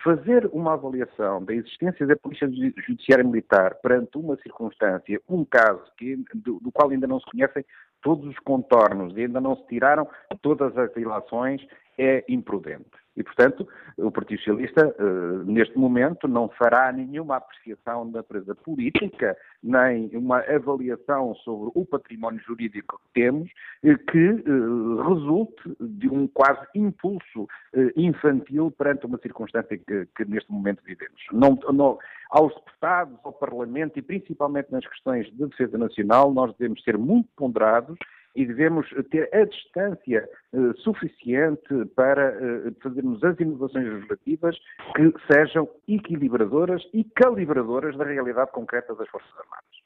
[0.05, 2.49] Fazer uma avaliação da existência da Polícia
[2.87, 7.65] Judiciária Militar perante uma circunstância, um caso que, do, do qual ainda não se conhecem
[8.03, 10.07] todos os contornos e ainda não se tiraram
[10.43, 11.67] todas as ilações,
[11.99, 13.00] é imprudente.
[13.17, 13.67] E, portanto,
[13.99, 20.39] o Partido Socialista, eh, neste momento, não fará nenhuma apreciação da natureza política, nem uma
[20.41, 23.51] avaliação sobre o património jurídico que temos,
[23.83, 27.49] eh, que eh, resulte de um quase impulso
[27.97, 31.21] infantil perante uma circunstância que, que neste momento vivemos.
[31.33, 31.99] Não, não,
[32.31, 37.29] aos deputados, ao Parlamento e principalmente nas questões de defesa nacional, nós devemos ser muito
[37.37, 37.99] ponderados
[38.35, 44.57] e devemos ter a distância uh, suficiente para uh, fazermos as inovações legislativas
[44.95, 49.81] que sejam equilibradoras e calibradoras da realidade concreta das Forças Armadas.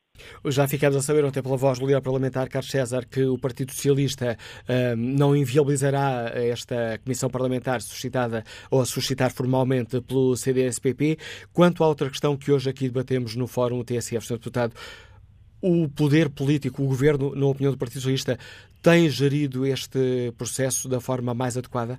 [0.47, 3.73] Já ficamos a saber ontem pela voz do líder parlamentar Carlos César que o Partido
[3.73, 11.19] Socialista uh, não inviabilizará esta comissão parlamentar suscitada ou a suscitar formalmente pelo CDS-PP.
[11.53, 14.35] Quanto à outra questão que hoje aqui debatemos no Fórum TSF, Sr.
[14.35, 14.75] Deputado,
[15.65, 18.37] o poder político, o governo, na opinião do Partido Socialista,
[18.83, 21.99] tem gerido este processo da forma mais adequada?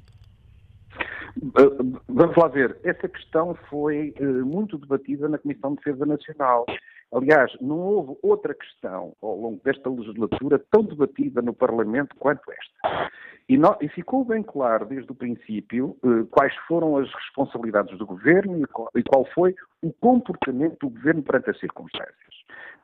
[2.08, 2.78] Vamos lá ver.
[2.84, 6.66] Essa questão foi eh, muito debatida na Comissão de Defesa Nacional.
[7.14, 13.12] Aliás, não houve outra questão ao longo desta legislatura tão debatida no Parlamento quanto esta.
[13.48, 18.60] E, e ficou bem claro desde o princípio eh, quais foram as responsabilidades do governo
[18.60, 22.16] e qual, e qual foi o comportamento do governo perante as circunstâncias.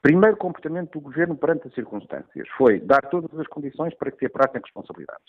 [0.02, 4.26] Primeiro comportamento do governo perante as circunstâncias foi dar todas as condições para que se
[4.26, 5.26] apurassem responsabilidades.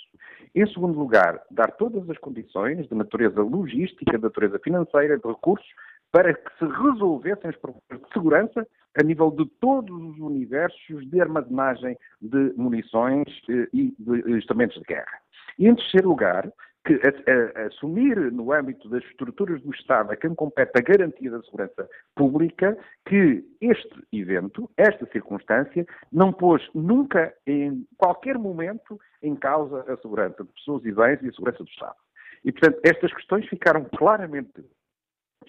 [0.55, 5.66] Em segundo lugar, dar todas as condições de natureza logística, de natureza financeira, de recursos,
[6.12, 8.68] para que se resolvessem os problemas de segurança
[9.00, 14.84] a nível de todos os universos de armazenagem de munições eh, e de instrumentos de
[14.84, 15.18] guerra.
[15.58, 16.52] E em terceiro lugar,
[16.84, 21.30] que a, a, assumir no âmbito das estruturas do Estado a quem compete a garantia
[21.30, 29.34] da segurança pública que este evento, esta circunstância, não pôs nunca, em qualquer momento, em
[29.36, 31.96] causa a segurança de pessoas e bens e a segurança do Estado.
[32.44, 34.64] E, portanto, estas questões ficaram claramente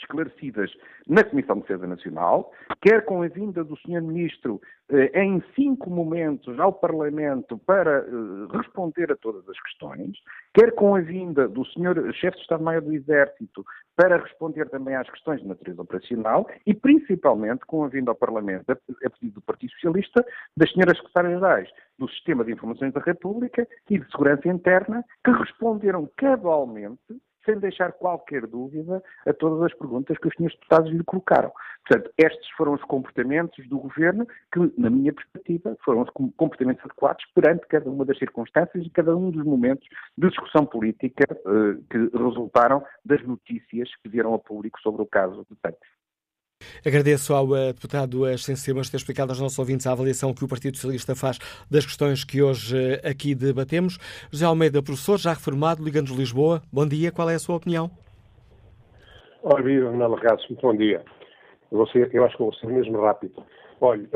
[0.02, 0.72] esclarecidas
[1.08, 4.02] na Comissão de Defesa Nacional, quer com a vinda do Sr.
[4.02, 10.18] Ministro eh, em cinco momentos ao Parlamento para eh, responder a todas as questões,
[10.54, 12.12] quer com a vinda do Sr.
[12.14, 13.66] Chefe de Estado-Maior do Exército
[13.96, 18.72] para responder também às questões de natureza operacional e principalmente com a vinda ao Parlamento,
[18.72, 20.26] a pedido do Partido Socialista,
[20.58, 20.98] das Sras.
[21.14, 27.58] Secretárias-Gerais do Sistema de Informações da República e de Segurança Interna, que responderam cabalmente sem
[27.60, 31.52] deixar qualquer dúvida a todas as perguntas que os senhores deputados lhe colocaram.
[31.88, 37.26] Portanto, estes foram os comportamentos do governo que, na minha perspectiva, foram os comportamentos adequados
[37.36, 39.88] perante cada uma das circunstâncias e cada um dos momentos
[40.18, 45.46] de discussão política eh, que resultaram das notícias que vieram a público sobre o caso
[45.62, 46.03] Tanques.
[46.86, 50.48] Agradeço ao uh, deputado Ascenso Simas ter explicado aos nossos ouvintes a avaliação que o
[50.48, 51.40] Partido Socialista faz
[51.70, 53.98] das questões que hoje uh, aqui debatemos.
[54.32, 56.62] José Almeida, professor, já reformado, Ligando nos Lisboa.
[56.72, 57.90] Bom dia, qual é a sua opinião?
[59.44, 61.04] Olha, viva, Manuel muito bom dia.
[61.72, 63.44] Eu, eu acho que vou ser mesmo rápido.
[63.82, 64.08] Olha,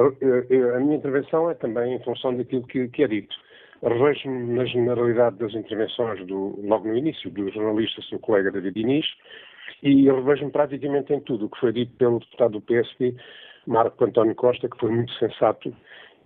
[0.75, 3.35] a minha intervenção é também em função daquilo que, que é dito.
[3.83, 9.05] Revejo-me na generalidade das intervenções, do, logo no início, do jornalista, seu colega David Inês,
[9.83, 13.15] e eu revejo-me praticamente em tudo o que foi dito pelo deputado do PSD,
[13.65, 15.73] Marco António Costa, que foi muito sensato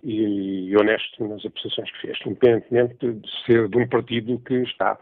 [0.02, 4.98] e honesto nas apreciações que fez, independentemente de ser de um partido que está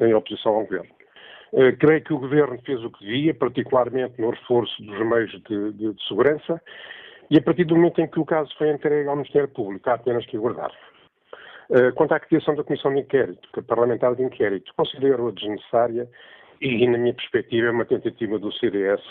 [0.00, 0.90] em oposição ao governo.
[1.52, 5.72] Uh, creio que o governo fez o que devia, particularmente no reforço dos meios de,
[5.72, 6.60] de, de, segurança,
[7.30, 9.94] e a partir do momento em que o caso foi entregue ao Ministério Público, há
[9.94, 10.72] apenas que aguardar.
[11.70, 16.08] Uh, quanto à criação da Comissão de Inquérito, que parlamentar de inquérito, considero-a desnecessária
[16.60, 19.02] e, na minha perspectiva, é uma tentativa do CDS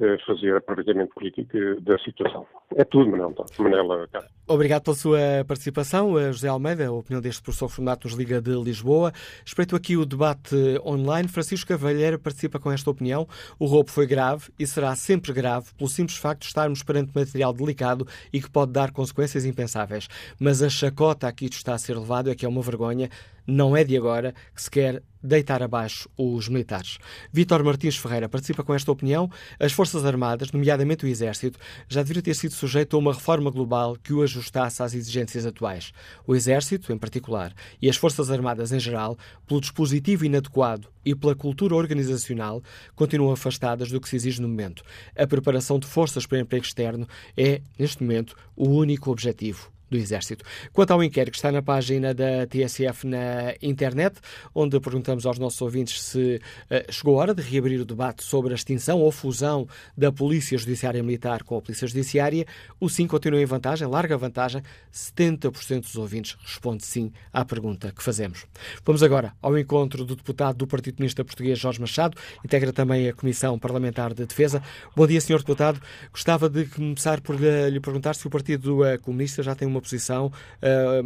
[0.00, 2.44] eh, fazer aproveitamento político da situação.
[2.74, 3.32] É tudo, Manela.
[3.60, 4.08] Manela
[4.48, 6.88] Obrigado pela sua participação, eh, José Almeida.
[6.88, 9.12] A opinião deste professor Formato nos Liga de Lisboa.
[9.46, 11.28] Espreito aqui o debate online.
[11.28, 13.28] Francisco Cavalheiro participa com esta opinião.
[13.56, 17.52] O roubo foi grave e será sempre grave pelo simples facto de estarmos perante material
[17.52, 20.08] delicado e que pode dar consequências impensáveis.
[20.40, 23.08] Mas a chacota aqui está a ser levado é que é uma vergonha.
[23.46, 26.98] Não é de agora que se quer deitar abaixo os militares.
[27.32, 29.30] Vítor Martins Ferreira participa com esta opinião.
[29.58, 31.58] As Forças Armadas, nomeadamente o Exército,
[31.88, 35.92] já deveriam ter sido sujeito a uma reforma global que o ajustasse às exigências atuais.
[36.26, 39.16] O Exército, em particular, e as Forças Armadas em geral,
[39.46, 42.62] pelo dispositivo inadequado e pela cultura organizacional,
[42.94, 44.82] continuam afastadas do que se exige no momento.
[45.16, 50.44] A preparação de forças para emprego externo é, neste momento, o único objetivo do Exército.
[50.72, 54.16] Quanto ao inquérito que está na página da TSF na internet,
[54.54, 56.40] onde perguntamos aos nossos ouvintes se
[56.70, 60.58] uh, chegou a hora de reabrir o debate sobre a extinção ou fusão da Polícia
[60.58, 62.44] Judiciária Militar com a Polícia Judiciária,
[62.80, 64.62] o sim continua em vantagem, larga vantagem.
[64.92, 68.46] 70% dos ouvintes responde sim à pergunta que fazemos.
[68.84, 73.12] Vamos agora ao encontro do deputado do Partido Comunista Português, Jorge Machado, integra também a
[73.12, 74.62] Comissão Parlamentar de Defesa.
[74.96, 75.38] Bom dia, Sr.
[75.38, 75.80] Deputado.
[76.10, 80.30] Gostava de começar por lhe, lhe perguntar se o Partido Comunista já tem uma posição,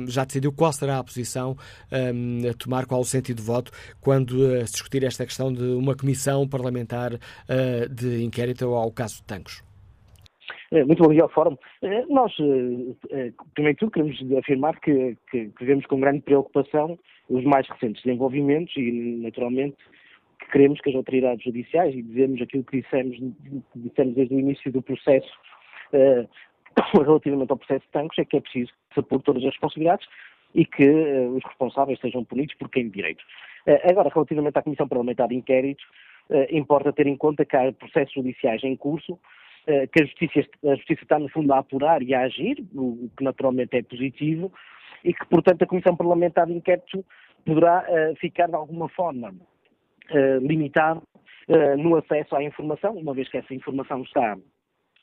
[0.07, 1.57] já decidiu qual será a posição
[1.91, 3.71] a tomar, qual o sentido de voto,
[4.01, 7.13] quando eh, se discutir esta questão de uma comissão parlamentar
[7.49, 9.63] eh, de inquérito ao caso de Tancos.
[10.71, 11.57] Eh, muito bom dia ao Fórum.
[12.09, 12.35] Nós,
[13.55, 16.99] primeiro de tudo, queremos afirmar que, que, que, vemos com grande preocupação
[17.29, 19.77] os mais recentes desenvolvimentos e, naturalmente,
[20.41, 23.17] que queremos que as autoridades judiciais, e dizemos aquilo que dissemos,
[23.75, 25.31] dissemos desde o início do processo
[26.95, 30.07] relativamente ao processo de Tancos é que é preciso se por todas as responsabilidades
[30.55, 33.23] e que uh, os responsáveis sejam punidos por quem de direito.
[33.67, 35.85] Uh, agora, relativamente à Comissão Parlamentar de Inquérito,
[36.31, 39.19] uh, importa ter em conta que há processos judiciais em curso,
[39.93, 43.23] que a justiça, a justiça, está, no fundo, a apurar e a agir, o, que
[43.23, 44.51] naturalmente é positivo,
[45.05, 47.05] e que, portanto, a Comissão Parlamentar de Inquérito
[47.45, 47.85] poderá
[48.19, 49.35] ficar, de alguma forma,
[50.41, 51.03] limitada
[51.77, 54.39] no acesso à informação, uma vez que essa informação está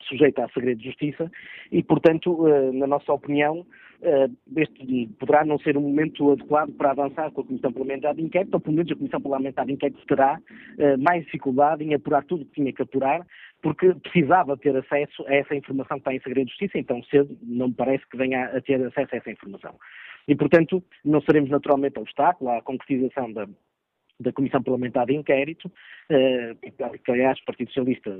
[0.02, 1.30] sujeita a segredo de justiça
[1.70, 3.66] e, portanto, eh, na nossa opinião,
[4.02, 8.22] eh, este poderá não ser um momento adequado para avançar com a Comissão Parlamentar de
[8.22, 10.38] Inquérito, ou pelo menos a Comissão Parlamentar de Inquérito terá
[10.78, 13.26] eh, mais dificuldade em apurar tudo o que tinha que apurar,
[13.62, 17.36] porque precisava ter acesso a essa informação que está em segredo de justiça, então cedo
[17.42, 19.74] não me parece que venha a ter acesso a essa informação.
[20.28, 23.46] E, portanto, não seremos naturalmente obstáculo à concretização da,
[24.18, 25.70] da Comissão Parlamentar de Inquérito,
[26.08, 26.54] eh,
[27.04, 28.10] que aliás o Partido Socialista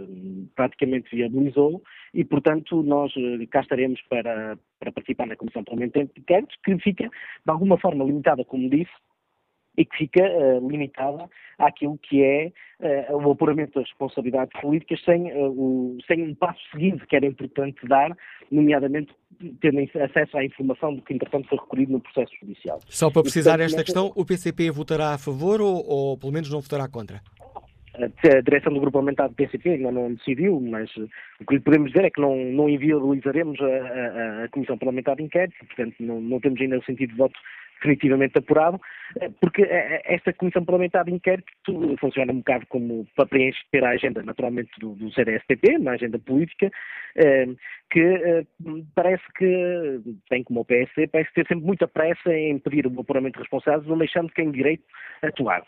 [0.55, 1.83] praticamente viabilizou,
[2.13, 6.79] e portanto nós eh, cá estaremos para, para participar na Comissão Parlamentar de Inquérito, que
[6.79, 8.93] fica de alguma forma limitada, como disse,
[9.77, 12.53] e que fica uh, limitada àquilo que é
[13.11, 17.27] uh, o apuramento das responsabilidades políticas sem, uh, o, sem um passo seguinte que era
[17.27, 18.17] importante dar,
[18.51, 19.13] nomeadamente
[19.61, 22.81] tendo acesso à informação do que, entretanto, foi recolhido no processo judicial.
[22.87, 26.61] Só para precisar esta questão, o PCP votará a favor ou, ou pelo menos não
[26.61, 27.21] votará contra?
[27.99, 31.91] A direção do grupo aumentado do PCP ainda não decidiu, mas o que lhe podemos
[31.91, 36.21] dizer é que não, não inviabilizaremos a, a, a Comissão Parlamentar de Inquérito, portanto não,
[36.21, 37.39] não temos ainda o sentido de voto
[37.77, 38.81] definitivamente apurado,
[39.21, 41.47] eh, porque eh, eh, esta Comissão Parlamentar de Inquérito
[41.99, 46.71] funciona um bocado como para preencher a agenda, naturalmente, do, do CDSTP, na agenda política,
[47.91, 48.47] que
[48.95, 53.35] parece que tem como o PSD, parece ter sempre muita pressa em pedir o apuramento
[53.35, 54.85] de responsáveis, não deixando quem direito
[55.23, 55.65] atuar.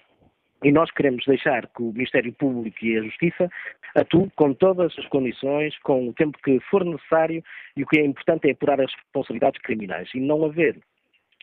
[0.65, 3.49] E nós queremos deixar que o Ministério Público e a Justiça
[3.95, 7.43] atuem com todas as condições, com o tempo que for necessário,
[7.77, 10.77] e o que é importante é apurar as responsabilidades criminais e não haver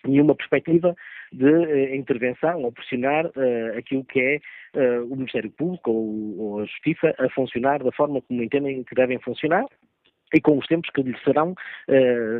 [0.09, 0.95] nenhuma perspectiva
[1.31, 4.39] de uh, intervenção ou pressionar uh, aquilo que é
[4.79, 8.95] uh, o Ministério Público ou, ou, a Justiça a funcionar da forma como entendem que
[8.95, 9.65] devem funcionar
[10.33, 11.55] e com os tempos que lhes serão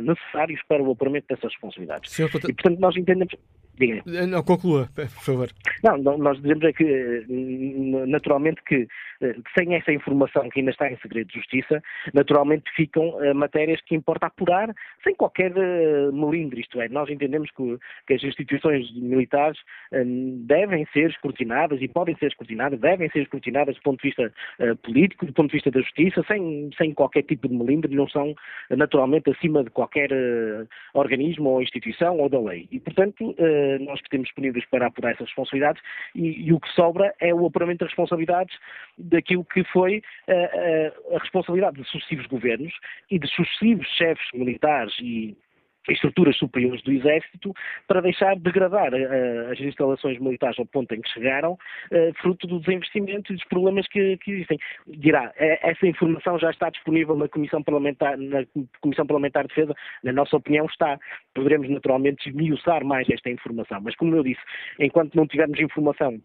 [0.02, 2.12] necessários para o apuramento dessas responsabilidades.
[2.12, 3.34] Senhor, e, portanto, nós entendemos...
[3.78, 4.02] Diga.
[4.26, 5.50] Não, conclua, por favor.
[5.82, 7.24] Não, nós dizemos é que,
[8.06, 8.88] naturalmente, que
[9.56, 14.26] sem essa informação que ainda está em segredo de justiça, naturalmente ficam matérias que importa
[14.26, 14.74] apurar
[15.04, 15.52] sem qualquer
[16.12, 19.58] melindre, isto é, nós entendemos que, que as instituições militares
[20.46, 24.32] devem ser escrutinadas e podem ser escrutinadas, devem ser escrutinadas do ponto de vista
[24.82, 28.34] político, do ponto de vista da justiça, sem, sem qualquer tipo de melindre, não são
[28.70, 30.10] naturalmente acima de qualquer
[30.94, 32.68] organismo ou instituição ou da lei.
[32.70, 33.34] E, portanto,
[33.80, 35.82] nós que temos disponíveis para apurar essas responsabilidades
[36.14, 38.56] e, e o que sobra é o apuramento das responsabilidades
[38.98, 42.72] daquilo que foi a, eh, a, eh, a responsabilidade de sucessivos governos
[43.10, 45.36] e de sucessivos chefes militares e
[45.88, 47.52] estruturas superiores do Exército
[47.86, 52.60] para deixar degradar uh, as instalações militares ao ponto em que chegaram, uh, fruto do
[52.60, 54.58] desinvestimento e dos problemas que, que existem.
[54.86, 58.44] Dirá, essa informação já está disponível na Comissão Parlamentar, na
[58.80, 60.98] Comissão Parlamentar de Defesa, na nossa opinião está.
[61.34, 64.40] Poderemos naturalmente esmiuçar mais esta informação, mas como eu disse,
[64.78, 66.20] enquanto não tivermos informação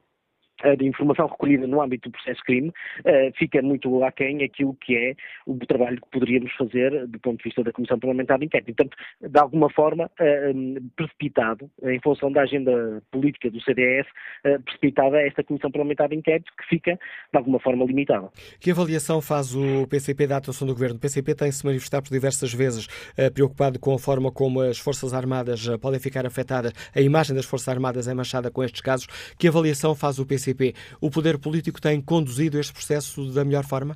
[0.77, 5.15] de informação recolhida no âmbito do processo crime, uh, fica muito aquém aquilo que é
[5.45, 8.73] o trabalho que poderíamos fazer do ponto de vista da Comissão Parlamentar de Inquérito.
[8.73, 14.07] Portanto, de alguma forma, uh, precipitado, em função da agenda política do CDS,
[14.45, 16.93] uh, precipitada esta Comissão Parlamentar de Inquérito, que fica,
[17.31, 18.29] de alguma forma, limitada.
[18.59, 20.95] Que avaliação faz o PCP da atuação do Governo?
[20.95, 22.87] O PCP tem-se manifestado por diversas vezes
[23.33, 27.67] preocupado com a forma como as Forças Armadas podem ficar afetadas, a imagem das Forças
[27.67, 29.07] Armadas é manchada com estes casos.
[29.37, 30.50] Que avaliação faz o PCP
[30.99, 33.95] O poder político tem conduzido este processo da melhor forma?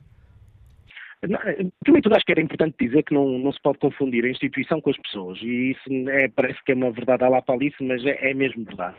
[1.22, 4.80] Primeiro tudo, acho que era importante dizer que não, não se pode confundir a instituição
[4.80, 5.40] com as pessoas.
[5.42, 8.64] E isso é, parece que é uma verdade à lá palice, mas é, é mesmo
[8.64, 8.96] verdade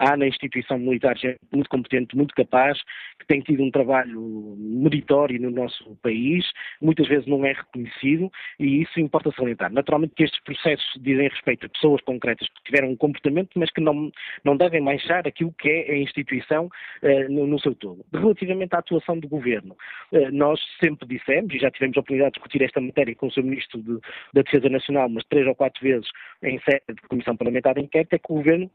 [0.00, 2.78] há na instituição militar gente muito competente, muito capaz,
[3.18, 6.44] que tem tido um trabalho meritório no nosso país,
[6.80, 9.70] muitas vezes não é reconhecido e isso importa salientar.
[9.70, 13.80] Naturalmente que estes processos dizem respeito a pessoas concretas que tiveram um comportamento, mas que
[13.80, 14.10] não,
[14.42, 18.04] não devem manchar aquilo que é a instituição uh, no, no, seu todo.
[18.12, 19.76] Relativamente à atuação do governo,
[20.12, 23.30] uh, nós sempre dissemos, e já tivemos a oportunidade de discutir esta matéria com o
[23.30, 23.42] Sr.
[23.42, 23.98] Ministro de,
[24.32, 26.08] da Defesa Nacional, mas três ou quatro vezes
[26.42, 28.70] em sede de Comissão Parlamentar de Inquérito, é que o governo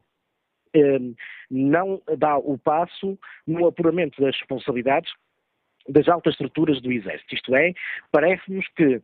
[1.49, 5.11] não dá o passo no apuramento das responsabilidades
[5.87, 7.35] das altas estruturas do Exército.
[7.35, 7.73] Isto é,
[8.11, 9.01] parece-nos que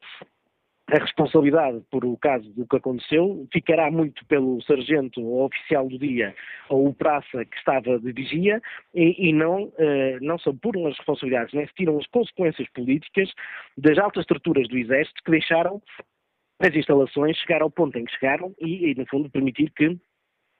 [0.91, 5.97] a responsabilidade por o caso do que aconteceu ficará muito pelo sargento ou oficial do
[5.97, 6.35] dia
[6.69, 8.61] ou o praça que estava de vigia
[8.93, 13.31] e, e não, eh, não se apuram as responsabilidades, nem se tiram as consequências políticas
[13.77, 15.81] das altas estruturas do Exército que deixaram
[16.59, 19.97] as instalações chegar ao ponto em que chegaram e, e no fundo, permitir que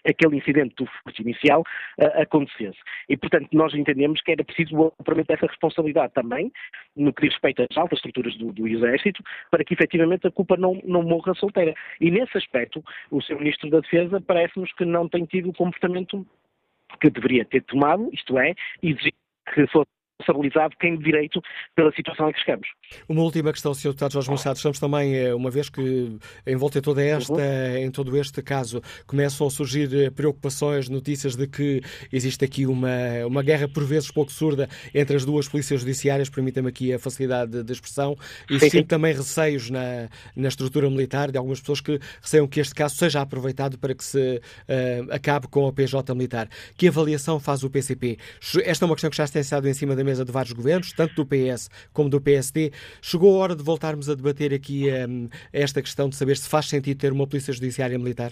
[0.07, 2.77] aquele incidente do furto inicial uh, acontecesse.
[3.09, 6.51] E, portanto, nós entendemos que era preciso o apuramento dessa responsabilidade também,
[6.95, 10.57] no que diz respeito às altas estruturas do, do Exército, para que efetivamente a culpa
[10.57, 11.73] não, não morra solteira.
[11.99, 13.39] E nesse aspecto, o Sr.
[13.39, 16.25] Ministro da Defesa parece-nos que não tem tido o comportamento
[16.99, 19.13] que deveria ter tomado, isto é, exigir
[19.53, 19.89] que fosse
[20.21, 21.41] responsabilizado de direito
[21.75, 22.67] pela situação em que chegamos.
[23.07, 23.89] Uma última questão, Sr.
[23.89, 24.55] Deputado Jorge Machado.
[24.55, 27.77] Estamos também, eh, uma vez que em volta de toda esta, uhum.
[27.77, 32.89] em todo este caso, começam a surgir eh, preocupações, notícias de que existe aqui uma,
[33.25, 37.63] uma guerra por vezes pouco surda entre as duas polícias judiciárias, permita-me aqui a facilidade
[37.63, 38.15] de expressão.
[38.49, 42.95] Existem também receios na, na estrutura militar de algumas pessoas que receiam que este caso
[42.95, 46.49] seja aproveitado para que se uh, acabe com a PJ militar.
[46.77, 48.17] Que avaliação faz o PCP?
[48.63, 50.93] Esta é uma questão que já tem estado em cima da mesa de vários governos,
[50.93, 52.71] tanto do PS como do PSD.
[53.01, 56.67] Chegou a hora de voltarmos a debater aqui um, esta questão de saber se faz
[56.67, 58.31] sentido ter uma polícia judiciária militar?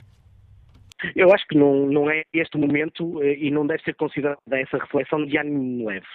[1.15, 4.39] Eu acho que não, não é este o momento eh, e não deve ser considerada
[4.51, 6.05] essa reflexão de ânimo leve.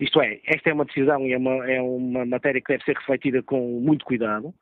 [0.00, 2.96] Isto é, esta é uma decisão e é uma, é uma matéria que deve ser
[2.96, 4.52] refletida com muito cuidado.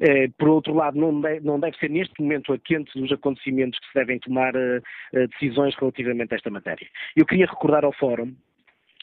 [0.00, 3.78] Eh, por outro lado, não deve, não deve, ser neste momento a quente dos acontecimentos
[3.80, 4.82] que se devem tomar uh,
[5.30, 6.86] decisões relativamente a esta matéria.
[7.16, 8.34] Eu queria recordar ao Fórum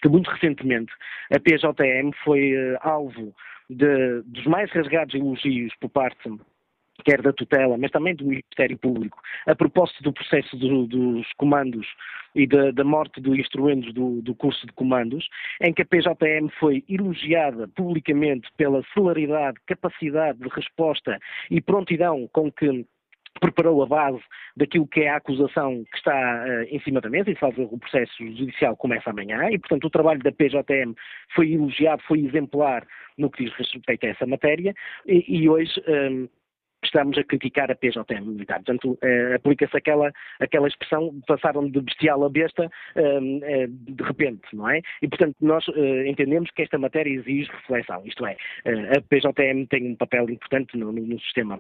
[0.04, 0.92] que muito recentemente
[1.32, 3.34] a PJM foi uh, alvo
[3.70, 6.30] de, dos mais rasgados elogios por parte
[7.06, 11.88] quer da tutela, mas também do Ministério Público, a propósito do processo do, dos comandos
[12.36, 15.28] e da, da morte do instrumentos do, do, curso de comandos,
[15.62, 21.18] em que a PJM foi elogiada publicamente pela celeridade, capacidade de resposta
[21.50, 22.86] e prontidão com que
[23.40, 24.22] preparou a base
[24.56, 27.80] daquilo que é a acusação que está uh, em cima da mesa, e salvo o
[27.80, 30.94] processo judicial começa amanhã, e portanto o trabalho da PJM
[31.36, 32.86] foi elogiado, foi exemplar
[33.18, 34.74] no que diz respeito a essa matéria,
[35.06, 36.30] e, e hoje um, ehm,
[36.84, 38.58] estamos a criticar a PJM militar.
[38.58, 44.44] Portanto, uh, aplica-se aquela, aquela expressão, passaram de bestial a besta uh, uh, de repente,
[44.54, 44.82] não é?
[45.02, 45.66] E, portanto, nós
[46.06, 50.92] entendemos que esta matéria exige reflexão, isto é, a PJM tem um papel importante no,
[50.92, 51.60] no, no sistema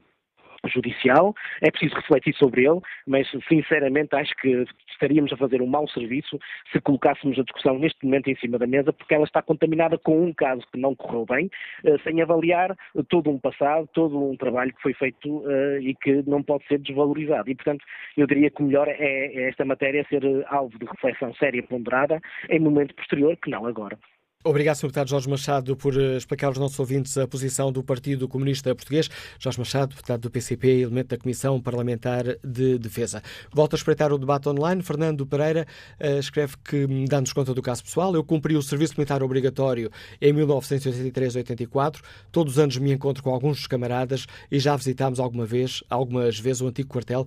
[0.68, 5.88] judicial, é preciso refletir sobre ele, mas sinceramente acho que estaríamos a fazer um mau
[5.90, 6.40] serviço
[6.72, 10.24] se colocássemos a discussão neste momento em cima da mesa, porque ela está contaminada com
[10.24, 11.50] um caso que não correu bem,
[11.84, 12.76] eh, sem avaliar
[13.10, 16.80] todo um passado, todo um trabalho que foi feito eh, e que não pode ser
[16.80, 17.50] desvalorizado.
[17.50, 17.84] E, portanto,
[18.18, 21.62] eu diria que o melhor é, é esta matéria ser alvo de reflexão séria e
[21.62, 23.98] ponderada em momento posterior, que não agora.
[24.46, 24.88] Obrigado, Sr.
[24.88, 29.10] Deputado Jorge Machado, por eh, explicar aos nossos ouvintes a posição do Partido Comunista Português.
[29.40, 33.24] Jorge Machado, deputado do PCP, elemento da Comissão Parlamentar de Defesa.
[33.54, 34.84] Volto a espreitar o debate online.
[34.84, 35.66] Fernando Pereira
[35.98, 39.90] uh, escreve que, hum, dando-nos conta do caso pessoal, eu cumpri o serviço militar obrigatório
[40.20, 42.02] em 1983-84.
[42.30, 46.38] Todos os anos me encontro com alguns dos camaradas e já visitámos alguma vez, algumas
[46.38, 47.26] vezes o antigo quartel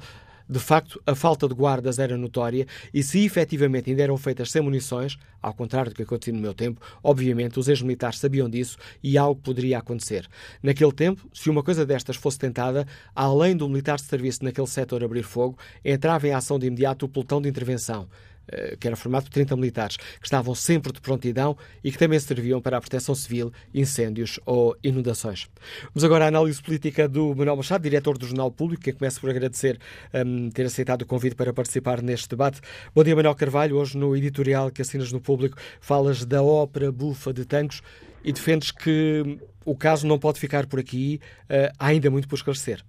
[0.49, 4.63] de facto, a falta de guardas era notória e se efetivamente ainda eram feitas sem
[4.63, 9.19] munições, ao contrário do que aconteceu no meu tempo, obviamente os ex-militares sabiam disso e
[9.19, 10.27] algo poderia acontecer.
[10.63, 15.03] Naquele tempo, se uma coisa destas fosse tentada, além do militar de serviço naquele setor
[15.03, 18.09] abrir fogo, entrava em ação de imediato o pelotão de intervenção.
[18.49, 22.19] Eh, que era formado por 30 militares, que estavam sempre de prontidão e que também
[22.21, 25.49] serviam para a proteção civil, incêndios ou inundações.
[25.95, 29.31] Vamos agora à análise política do Manuel Machado, diretor do Jornal Público, que começo por
[29.31, 29.79] agradecer
[30.15, 32.61] um, ter aceitado o convite para participar neste debate.
[32.95, 33.77] Bom dia, Manuel Carvalho.
[33.77, 37.83] Hoje, no editorial que assinas no Público, falas da ópera bufa de tanques
[38.25, 42.85] e defendes que o caso não pode ficar por aqui, uh, ainda muito por esclarecer.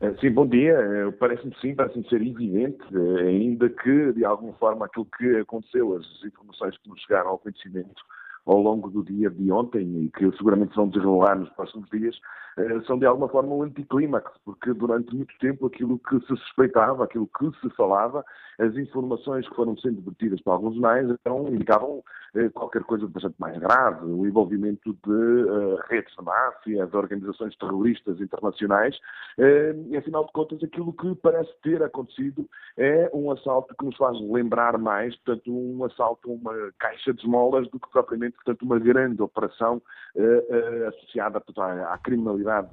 [0.00, 0.72] Eh, sim, bom dia.
[0.72, 5.96] Eh, parece-me sim, parece-me ser evidente, eh, ainda que, de alguma forma, aquilo que aconteceu,
[5.96, 8.02] as informações que nos chegaram ao conhecimento
[8.46, 12.16] ao longo do dia de ontem e que seguramente vão desenrolar nos próximos dias,
[12.86, 17.28] são de alguma forma um anticlímax, porque durante muito tempo aquilo que se suspeitava, aquilo
[17.38, 18.24] que se falava,
[18.58, 22.02] as informações que foram sendo debatidas por alguns jornais então, indicavam
[22.34, 27.54] eh, qualquer coisa bastante mais grave, o envolvimento de uh, redes de máfia, de organizações
[27.56, 28.98] terroristas internacionais,
[29.90, 32.48] e afinal de contas aquilo que parece ter acontecido
[32.78, 37.68] é um assalto que nos faz lembrar mais, portanto, um assalto uma caixa de esmolas
[37.70, 39.82] do que propriamente, portanto, uma grande operação
[40.14, 42.68] uh, associada portanto, à, à, criminalidade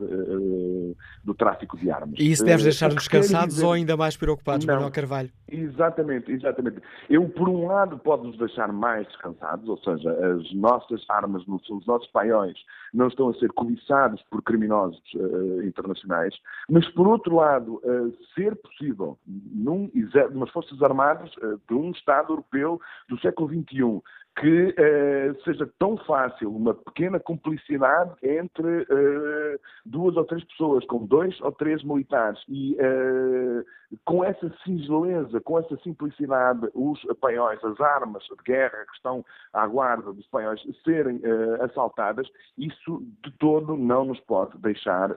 [1.23, 2.19] do tráfico de armas.
[2.19, 3.65] E isso deve deixar-nos cansados dizer...
[3.65, 5.29] ou ainda mais preocupados, Não, Manuel Carvalho?
[5.49, 6.81] Exatamente, exatamente.
[7.09, 11.85] Eu, por um lado, pode nos deixar mais descansados, ou seja, as nossas armas, os
[11.85, 12.57] nossos paióis,
[12.93, 16.35] não estão a ser cobiçados por criminosos uh, internacionais,
[16.69, 19.91] mas, por outro lado, uh, ser possível, num,
[20.31, 22.79] numas Forças Armadas uh, de um Estado europeu
[23.09, 24.01] do século XXI,
[24.39, 31.05] que eh, seja tão fácil uma pequena cumplicidade entre eh, duas ou três pessoas, com
[31.05, 33.63] dois ou três militares, e eh,
[34.03, 39.23] com essa singeleza, com essa simplicidade, os paióis, as armas de guerra que estão
[39.53, 41.21] à guarda dos paióis serem
[41.61, 42.27] assaltadas,
[42.57, 45.15] isso de todo não nos pode deixar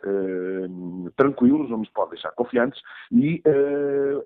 [1.17, 2.79] tranquilos, não nos pode deixar confiantes,
[3.11, 3.43] e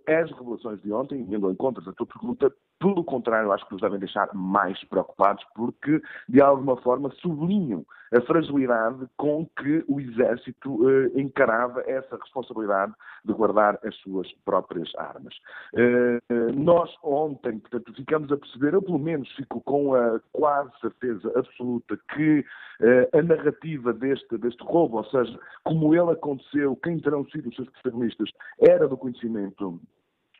[0.09, 3.83] as revelações de ontem, indo ao encontro da tua pergunta, pelo contrário, acho que nos
[3.83, 10.91] devem deixar mais preocupados, porque, de alguma forma, sublinham a fragilidade com que o Exército
[10.91, 12.93] eh, encarava essa responsabilidade
[13.25, 15.35] de guardar as suas próprias armas.
[15.75, 16.19] Eh,
[16.55, 21.97] nós, ontem, portanto, ficamos a perceber, eu pelo menos fico com a quase certeza absoluta
[22.15, 22.45] que
[22.81, 27.55] eh, a narrativa deste, deste roubo, ou seja, como ele aconteceu, quem terão sido os
[27.55, 29.81] seus protagonistas, era do conhecimento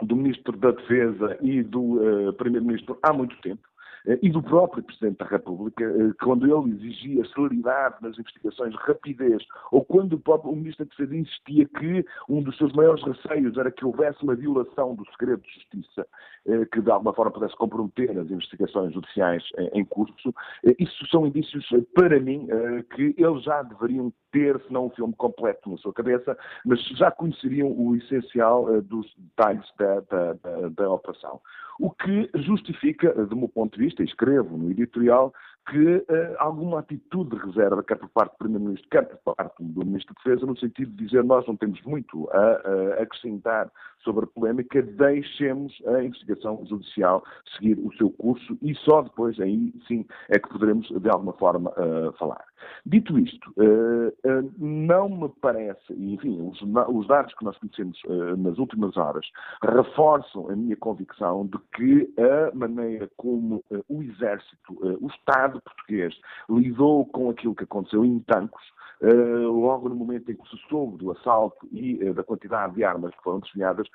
[0.03, 3.63] do Ministro da Defesa e do uh, Primeiro-Ministro há muito tempo.
[4.07, 9.43] Eh, e do próprio Presidente da República, eh, quando ele exigia celeridade nas investigações, rapidez,
[9.71, 13.71] ou quando o próprio Ministro da Defesa insistia que um dos seus maiores receios era
[13.71, 16.07] que houvesse uma violação do segredo de justiça,
[16.47, 20.35] eh, que de alguma forma pudesse comprometer as investigações judiciais em curso,
[20.79, 22.49] isso são indícios, para mim,
[22.95, 27.11] que eles já deveriam ter, se não um filme completo na sua cabeça, mas já
[27.11, 31.41] conheceriam o essencial dos detalhes da, da, da, da operação.
[31.79, 35.33] O que justifica, do meu ponto de vista, e escrevo no editorial,
[35.69, 36.05] que uh,
[36.39, 40.23] alguma atitude de reserva, quer por parte do Primeiro-Ministro, quer por parte do Ministro da
[40.23, 43.71] Defesa, no sentido de dizer nós não temos muito a, a acrescentar
[44.03, 47.25] sobre a polémica, deixemos a investigação judicial
[47.57, 51.71] seguir o seu curso e só depois aí sim é que poderemos de alguma forma
[51.71, 52.45] uh, falar.
[52.85, 57.99] Dito isto, uh, não me parece, enfim, os, os, dados que nós conhecemos
[58.39, 59.27] nas últimas horas
[59.63, 66.15] reforçam a minha convicção de que a maneira como o Exército, o Estado, português
[66.49, 68.63] lidou com aquilo que aconteceu em Tancos,
[69.03, 72.85] uh, logo no momento em que se soube do assalto e uh, da quantidade de
[72.85, 73.90] armas que foram desviadas, uh,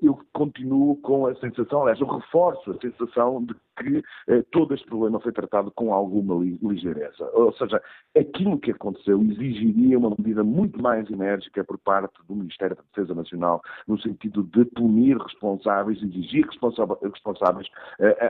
[0.00, 4.02] eu continuo com a sensação, aliás, eu reforço a sensação de que
[4.50, 7.30] todo este problema foi tratado com alguma ligeireza.
[7.34, 7.80] Ou seja,
[8.16, 13.14] aquilo que aconteceu exigiria uma medida muito mais enérgica por parte do Ministério da Defesa
[13.14, 17.68] Nacional, no sentido de punir responsáveis, exigir responsáveis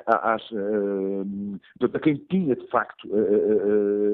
[0.06, 0.42] às,
[1.94, 3.08] a quem tinha, de facto,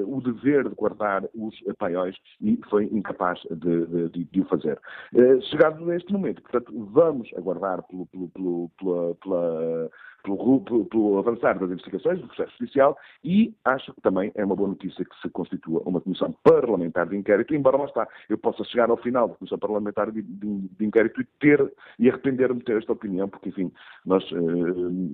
[0.07, 4.79] o dever de guardar os paióis e foi incapaz de, de, de o fazer.
[5.15, 9.89] Eh, chegado neste momento, portanto, vamos aguardar pelo, pelo, pelo, pela, pela
[10.23, 14.55] pelo, pelo, pelo, avançar das investigações do processo judicial e acho que também é uma
[14.55, 18.63] boa notícia que se constitua uma comissão parlamentar de inquérito, embora lá está, eu possa
[18.65, 22.65] chegar ao final da comissão parlamentar de, de, de inquérito e ter e arrepender-me de
[22.65, 23.71] ter esta opinião, porque enfim,
[24.05, 24.35] nós, eh,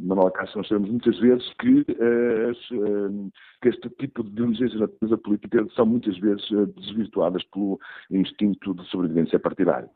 [0.03, 3.29] Manuel Castro, nós sabemos muitas vezes que, eh, eh,
[3.61, 8.85] que este tipo de diligências na política são muitas vezes eh, desvirtuadas pelo instinto de
[8.89, 9.89] sobrevivência partidária.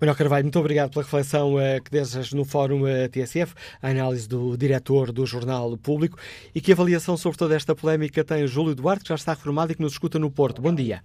[0.00, 4.28] Manuel Carvalho, muito obrigado pela reflexão uh, que deixas no Fórum uh, TSF, a análise
[4.28, 6.18] do diretor do Jornal Público
[6.54, 9.74] e que avaliação sobre toda esta polémica tem Júlio Duarte, que já está reformado e
[9.74, 10.60] que nos escuta no Porto.
[10.60, 11.02] Bom dia.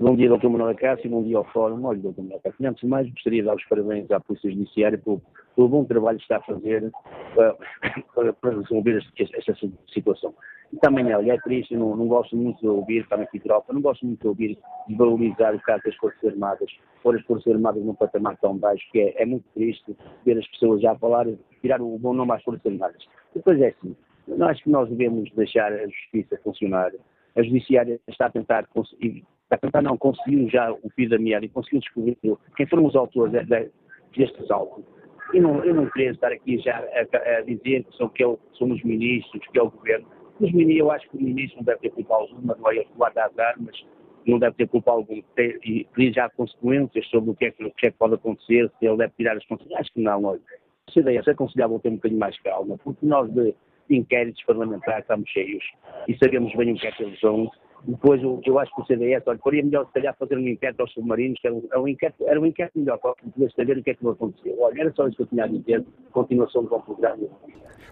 [0.00, 0.48] Bom dia, Dr.
[0.48, 1.84] Manuel Cássio, bom dia ao Fórum.
[1.84, 2.18] Olha, Dr.
[2.18, 5.20] Manuel Cássio, antes de mais, gostaria de dar os parabéns à Polícia Judiciária pelo,
[5.58, 6.88] pelo bom trabalho que está a fazer
[7.34, 9.54] para, para resolver esta
[9.92, 10.32] situação.
[10.72, 13.80] E também, olha, é triste, não, não gosto muito de ouvir, também aqui tropa, não
[13.80, 16.70] gosto muito de ouvir desvalorizar o caso das Forças Armadas,
[17.02, 20.46] pôr as Forças Armadas num patamar tão baixo, que é, é muito triste ver as
[20.46, 21.26] pessoas já falar,
[21.60, 23.04] tirar o bom nome às Forças Armadas.
[23.34, 23.96] Depois é assim,
[24.40, 26.92] acho que nós devemos deixar a justiça funcionar.
[27.34, 31.44] A judiciária está a tentar está a tentar não, conseguiu já o fio da meada
[31.44, 32.16] e conseguiu descobrir
[32.56, 33.32] quem foram os autores
[34.14, 34.97] deste assalto.
[35.34, 38.26] Eu não, eu não queria estar aqui já a, a dizer que são, que é
[38.26, 40.06] o, somos ministros, que é o governo.
[40.40, 42.92] Mas eu acho que o ministro não deve ter culpa alguma, não é ele que
[42.94, 43.84] guarda as armas,
[44.26, 47.70] não deve ter culpa alguma e pedir já consequências sobre o que, é que, o
[47.72, 49.80] que é que pode acontecer, se ele deve tirar as consequências.
[49.80, 50.40] Acho que não, olha.
[50.92, 53.54] Se ideia é aconselhável ter um bocadinho mais calma, porque nós de
[53.90, 55.64] inquéritos parlamentares estamos cheios
[56.06, 57.50] e sabemos bem o que é que eles são
[57.86, 60.80] depois, eu, eu acho que o CDS, olha, faria melhor, se calhar, fazer um inquérito
[60.80, 63.78] aos submarinos, que era um, era um, inquérito, era um inquérito melhor, para poder saber
[63.78, 64.56] o que é que não aconteceu.
[64.60, 65.84] Olha, era só isso que eu tinha a dizer.
[66.12, 67.28] Continuação do bom programa.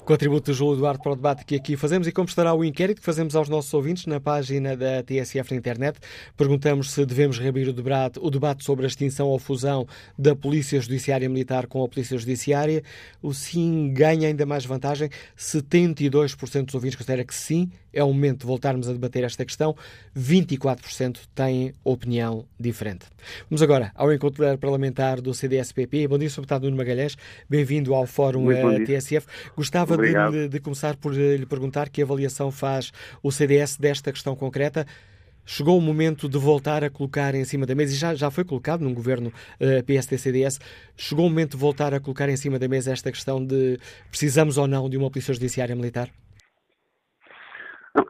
[0.07, 3.01] Contributo de João Eduardo para o debate que aqui fazemos e como estará o inquérito
[3.01, 5.99] que fazemos aos nossos ouvintes na página da TSF na internet.
[6.37, 9.85] Perguntamos se devemos reabrir o debate, o debate sobre a extinção ou fusão
[10.17, 12.85] da Polícia Judiciária Militar com a Polícia Judiciária.
[13.21, 15.09] O sim ganha ainda mais vantagem.
[15.37, 19.75] 72% dos ouvintes considera que sim, é o momento de voltarmos a debater esta questão.
[20.17, 23.07] 24% têm opinião diferente.
[23.51, 26.09] Vamos agora ao encontro parlamentar do CDS-PP.
[26.09, 26.37] Bom dia, Sr.
[26.37, 27.17] Deputado Nuno Magalhães.
[27.49, 29.27] Bem-vindo ao Fórum eh, TSF.
[29.57, 32.93] Gostava de, de, começar por eh, lhe perguntar que avaliação faz
[33.23, 34.87] o CDS desta questão concreta.
[35.49, 38.45] Chegou o momento de voltar a colocar em cima da mesa, e já, já foi
[38.45, 40.59] colocado num governo uh, eh, PSD-CDS,
[40.97, 43.79] chegou o momento de voltar a colocar em cima da mesa esta questão de
[44.11, 46.11] precisamos ou não de uma polícia judiciária militar?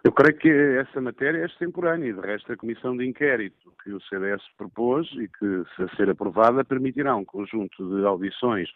[0.02, 3.92] Eu creio que essa matéria é extemporânea e, de resto, a comissão de inquérito que
[3.92, 8.68] o CDS propôs e que, se a ser aprovada, permitirá um conjunto de audições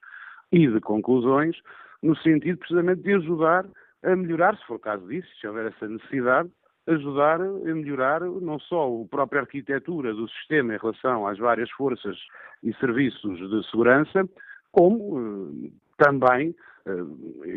[0.53, 1.57] e de conclusões
[2.03, 3.67] no sentido precisamente de ajudar
[4.03, 6.51] a melhorar, se for o caso disso, se houver essa necessidade,
[6.87, 12.17] ajudar a melhorar não só a própria arquitetura do sistema em relação às várias forças
[12.63, 14.29] e serviços de segurança,
[14.73, 15.19] como
[15.67, 16.55] eh, também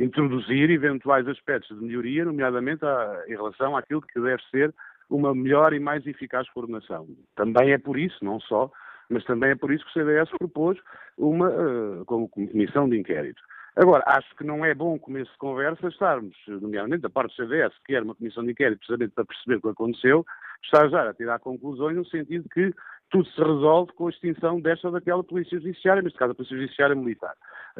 [0.02, 4.74] introduzir eventuais aspectos de melhoria, nomeadamente a, em relação àquilo que deve ser
[5.10, 7.08] uma melhor e mais eficaz coordenação.
[7.36, 8.72] Também é por isso, não só,
[9.10, 10.80] mas também é por isso que o CDS propôs
[11.18, 13.41] uma uh, como comissão de inquérito.
[13.76, 17.74] Agora, acho que não é bom começo de conversa estarmos, nomeadamente da parte do CDS,
[17.86, 20.26] que era uma comissão de inquérito precisamente para perceber o que aconteceu,
[20.64, 22.72] estar já a tirar conclusões no sentido que
[23.14, 26.57] tudo se resolve com a extinção desta ou daquela polícia judiciária, neste caso a polícia
[26.57, 27.35] judiciária militar.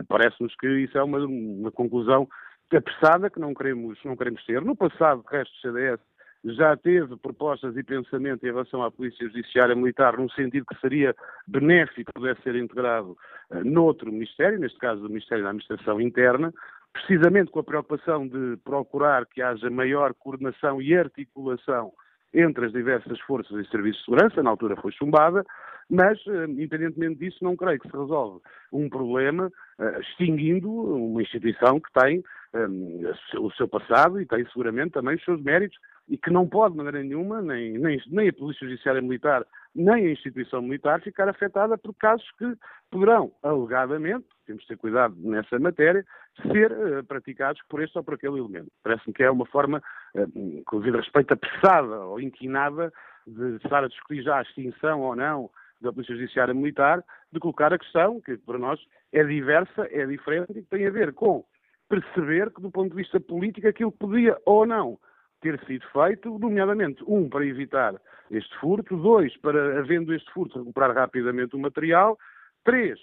[0.08, 2.30] Parece-nos que isso é uma, uma conclusão
[2.72, 4.62] apressada que não queremos, não queremos ter.
[4.62, 6.00] No passado, o resto do CDS
[6.46, 11.16] já teve propostas e pensamento em relação à Polícia Judiciária Militar, no sentido que seria
[11.48, 13.18] benéfico que pudesse ser integrado
[13.50, 16.54] uh, noutro Ministério, neste caso o Ministério da Administração Interna,
[16.92, 21.92] precisamente com a preocupação de procurar que haja maior coordenação e articulação
[22.34, 25.46] entre as diversas forças e serviços de segurança, na altura foi chumbada,
[25.90, 28.42] mas, eh, independentemente disso, não creio que se resolve
[28.72, 32.24] um problema uh, extinguindo uma instituição que tem
[32.54, 33.04] um,
[33.40, 35.78] o seu passado e tem seguramente também os seus méritos
[36.08, 40.08] e que não pode, de maneira nenhuma, nem, nem, nem a Polícia Judiciária Militar, nem
[40.08, 42.56] a instituição militar, ficar afetada por casos que
[42.92, 46.06] poderão, alegadamente, temos de ter cuidado nessa matéria,
[46.52, 48.72] ser uh, praticados por este ou por aquele elemento.
[48.84, 49.82] Parece-me que é uma forma,
[50.16, 52.92] uh, com devido respeito, apressada ou inquinada
[53.26, 55.50] de estar a discutir já a extinção ou não
[55.82, 58.80] da Polícia Judiciária Militar, de colocar a questão, que para nós
[59.12, 61.44] é diversa, é diferente e que tem a ver com
[61.90, 64.98] perceber que, do ponto de vista político, aquilo podia ou não
[65.44, 67.94] ter sido feito, nomeadamente, um, para evitar
[68.32, 72.18] este furto, dois, para, havendo este furto, recuperar rapidamente o material,
[72.64, 72.98] três,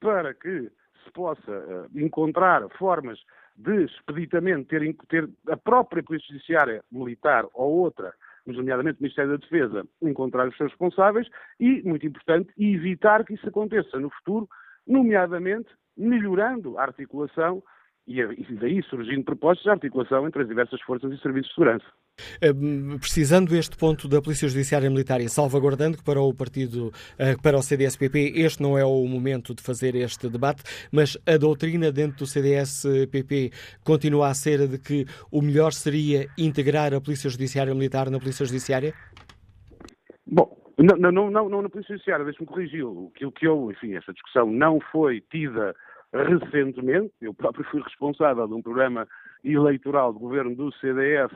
[0.00, 0.68] para que
[1.04, 3.18] se possa uh, encontrar formas
[3.56, 8.12] de expeditamente ter, ter a própria Polícia Judiciária Militar ou outra,
[8.44, 11.28] nomeadamente o Ministério da Defesa, encontrar os seus responsáveis
[11.60, 14.48] e, muito importante, evitar que isso aconteça no futuro,
[14.84, 17.62] nomeadamente melhorando a articulação
[18.06, 18.22] e,
[18.60, 21.86] daí surgindo propostas de articulação entre as diversas forças e serviços de segurança.
[22.42, 27.34] Hum, precisando este ponto da Polícia Judiciária Militar e salvaguardando que para o partido, eh,
[27.42, 30.62] para o CDS-PP, este não é o momento de fazer este debate,
[30.92, 33.50] mas a doutrina dentro do CDS-PP
[33.84, 38.20] continua a ser a de que o melhor seria integrar a Polícia Judiciária Militar na
[38.20, 38.94] Polícia Judiciária?
[40.26, 43.10] Bom, não, não, não, não na Polícia Judiciária, deixe-me corrigi-lo.
[43.14, 45.74] Aquilo que eu, enfim, essa discussão não foi tida
[46.14, 49.06] recentemente, eu próprio fui responsável de um programa
[49.42, 51.32] eleitoral do governo do CDS,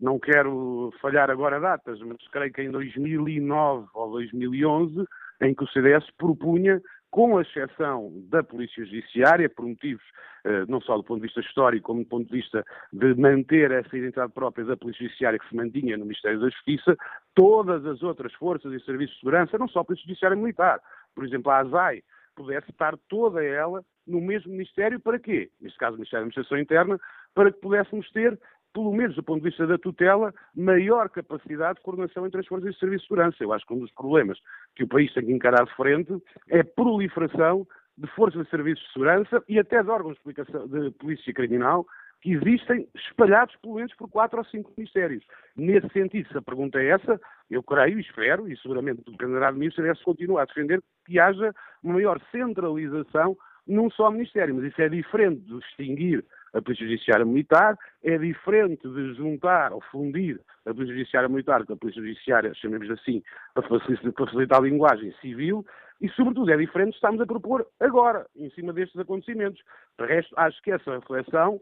[0.00, 5.04] não quero falhar agora datas, mas creio que em 2009 ou 2011,
[5.42, 10.02] em que o CDS propunha com exceção da Polícia Judiciária, por motivos
[10.44, 13.70] eh, não só do ponto de vista histórico, como do ponto de vista de manter
[13.70, 16.96] essa identidade própria da Polícia Judiciária que se mantinha no Ministério da Justiça,
[17.34, 20.80] todas as outras forças e serviços de segurança, não só a Polícia Judiciária Militar,
[21.14, 22.02] por exemplo, a ASAI,
[22.40, 25.50] pudesse estar toda ela no mesmo Ministério para quê?
[25.60, 27.00] Neste caso, o Ministério da Administração Interna,
[27.34, 28.38] para que pudéssemos ter
[28.72, 32.72] pelo menos do ponto de vista da tutela, maior capacidade de coordenação entre as forças
[32.72, 33.36] de serviço de segurança.
[33.40, 34.38] Eu acho que um dos problemas
[34.76, 36.12] que o país tem que encarar de frente
[36.48, 37.66] é a proliferação
[37.98, 41.84] de forças de serviços de segurança e até de órgãos de polícia criminal
[42.20, 45.24] que existem espalhados pelo menos por quatro ou cinco ministérios.
[45.56, 47.20] Nesse sentido, se a pergunta é essa,
[47.50, 51.18] eu creio e espero, e seguramente dependerá de mim, o CDS continua a defender que
[51.18, 53.36] haja uma maior centralização
[53.66, 58.88] num só ministério, mas isso é diferente de distinguir a Polícia Judiciária Militar, é diferente
[58.88, 63.22] de juntar ou fundir a Polícia Judiciária Militar com a Polícia Judiciária, chamemos assim,
[63.54, 65.64] para facilitar, para facilitar a linguagem civil,
[66.00, 69.60] e, sobretudo, é diferente estamos a propor agora, em cima destes acontecimentos.
[69.98, 71.60] De resto, acho que essa reflexão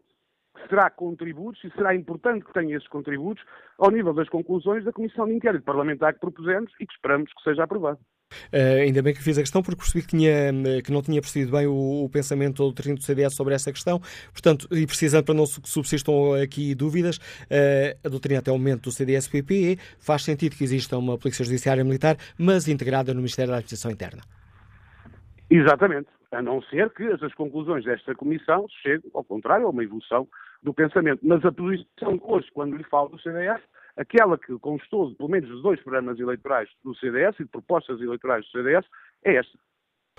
[0.69, 3.43] será contributos e será importante que tenha esses contributos
[3.79, 7.43] ao nível das conclusões da Comissão de Inquérito Parlamentar que propusemos e que esperamos que
[7.43, 7.99] seja aprovado.
[8.53, 10.53] Uh, ainda bem que fiz a questão, porque percebi que, tinha,
[10.85, 13.73] que não tinha percebido bem o, o pensamento ou o treino do CDS sobre essa
[13.73, 14.01] questão.
[14.33, 16.13] Portanto, e precisando para não subsistam
[16.43, 21.17] aqui dúvidas, uh, a doutrina até o momento do CDS-PP faz sentido que exista uma
[21.17, 24.23] Polícia Judiciária Militar, mas integrada no Ministério da Administração Interna.
[25.51, 26.18] Exatamente.
[26.31, 30.29] A não ser que as conclusões desta comissão cheguem, ao contrário, a uma evolução
[30.63, 31.21] do pensamento.
[31.23, 33.61] Mas a posição hoje, quando lhe falo do CDS,
[33.97, 38.01] aquela que constou de pelo menos de dois programas eleitorais do CDS e de propostas
[38.01, 38.87] eleitorais do CDS,
[39.25, 39.59] é esta.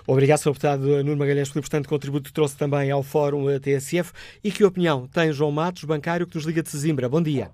[0.06, 0.50] Obrigado, Sr.
[0.50, 4.12] Deputado Nuno Magalhães, pelo importante contributo que trouxe também ao Fórum TSF.
[4.42, 7.08] E que opinião tem João Matos, bancário, que nos liga de Sesimbra?
[7.08, 7.50] Bom dia.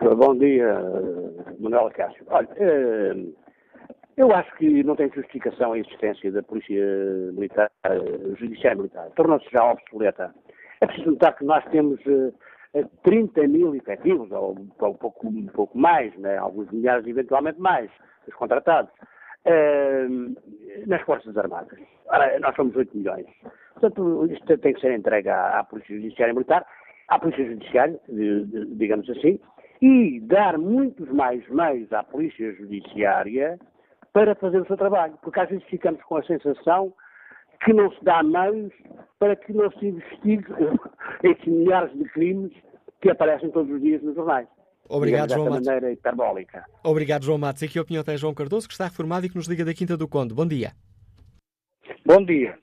[0.00, 0.80] Bom dia,
[1.58, 2.24] Manuel Cássio.
[2.28, 3.14] Olha, eh,
[4.18, 6.84] eu acho que não tem justificação a existência da Polícia
[7.32, 9.08] Militar, eh, Judiciária Militar.
[9.16, 10.34] Tornou-se já obsoleta.
[10.80, 12.00] É preciso notar que nós temos
[13.02, 16.36] 30 mil efetivos, ou um pouco, um pouco mais, né?
[16.36, 17.90] alguns milhares eventualmente mais,
[18.26, 18.90] os contratados,
[19.46, 21.78] uh, nas Forças Armadas.
[22.06, 23.26] Ora, nós somos 8 milhões.
[23.74, 26.66] Portanto, isto tem que ser entregue à, à Polícia Judiciária Militar,
[27.08, 29.40] à Polícia Judiciária, de, de, digamos assim,
[29.80, 33.58] e dar muitos mais meios à Polícia Judiciária
[34.12, 35.14] para fazer o seu trabalho.
[35.22, 36.92] Porque às vezes ficamos com a sensação
[37.64, 38.72] que não se dá meios
[39.18, 40.46] para que não se investigue
[41.22, 42.52] esses milhares de crimes
[43.00, 44.48] que aparecem todos os dias nos jornais.
[44.88, 45.66] Obrigado, João Matos.
[45.66, 46.64] maneira hiperbólica.
[46.82, 47.62] Obrigado, João Matos.
[47.62, 49.96] E que opinião tem João Cardoso, que está reformado e que nos liga da Quinta
[49.96, 50.34] do Conde.
[50.34, 50.72] Bom dia.
[52.06, 52.58] Bom dia.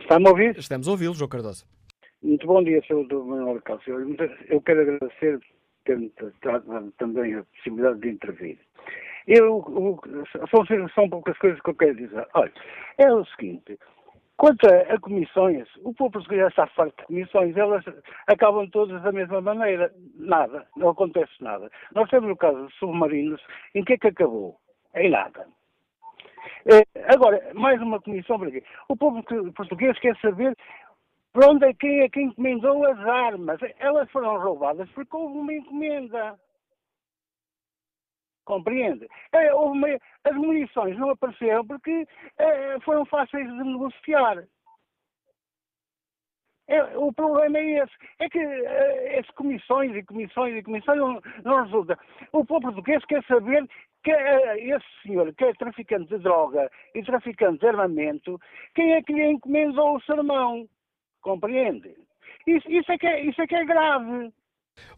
[0.00, 0.58] Está-me a ouvir?
[0.58, 1.66] Estamos a ouvi-lo, João Cardoso.
[2.22, 3.06] Muito bom dia, Sr.
[3.12, 4.16] Manuel Cássio.
[4.48, 5.38] Eu quero agradecer
[5.84, 6.12] ter
[6.98, 8.58] também a possibilidade de intervir.
[9.28, 9.62] Eu,
[10.50, 10.64] são,
[10.94, 12.26] são poucas coisas que eu quero dizer.
[12.32, 12.52] Olha,
[12.96, 13.78] é o seguinte,
[14.38, 17.84] quanto a, a comissões, o povo português está farto de comissões, elas
[18.26, 19.92] acabam todas da mesma maneira.
[20.16, 21.70] Nada, não acontece nada.
[21.94, 23.42] Nós temos o caso dos submarinos,
[23.74, 24.56] em que é que acabou?
[24.94, 25.46] Em nada.
[26.64, 28.64] É, agora, mais uma comissão para quê?
[28.88, 29.22] O povo
[29.52, 30.56] português quer saber
[31.34, 33.60] para onde é quem é que encomendou as armas.
[33.78, 36.38] Elas foram roubadas porque houve uma encomenda.
[38.48, 39.06] Compreende?
[39.30, 39.88] É, uma,
[40.24, 42.06] as munições não apareceram porque
[42.38, 44.42] é, foram fáceis de negociar.
[46.66, 47.92] É, o problema é esse.
[48.18, 51.98] É que é, as comissões e comissões e comissões não, não resulta.
[52.32, 53.68] O povo português quer saber
[54.02, 58.40] que é, esse senhor, que é traficante de droga e traficante de armamento,
[58.74, 60.66] quem é que lhe encomendou o sermão?
[61.20, 61.94] Compreende?
[62.46, 64.32] Isso, isso, é que é, isso é que é grave.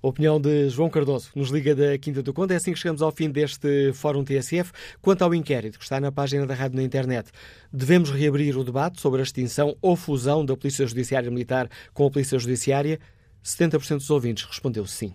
[0.02, 2.54] Opinião de João Cardoso, nos liga da Quinta do Conde.
[2.54, 4.72] É assim que chegamos ao fim deste Fórum TSF.
[5.00, 7.30] Quanto ao inquérito que está na página da rádio na internet,
[7.72, 12.10] devemos reabrir o debate sobre a extinção ou fusão da Polícia Judiciária Militar com a
[12.10, 12.98] Polícia Judiciária?
[13.44, 15.14] 70% dos ouvintes respondeu sim.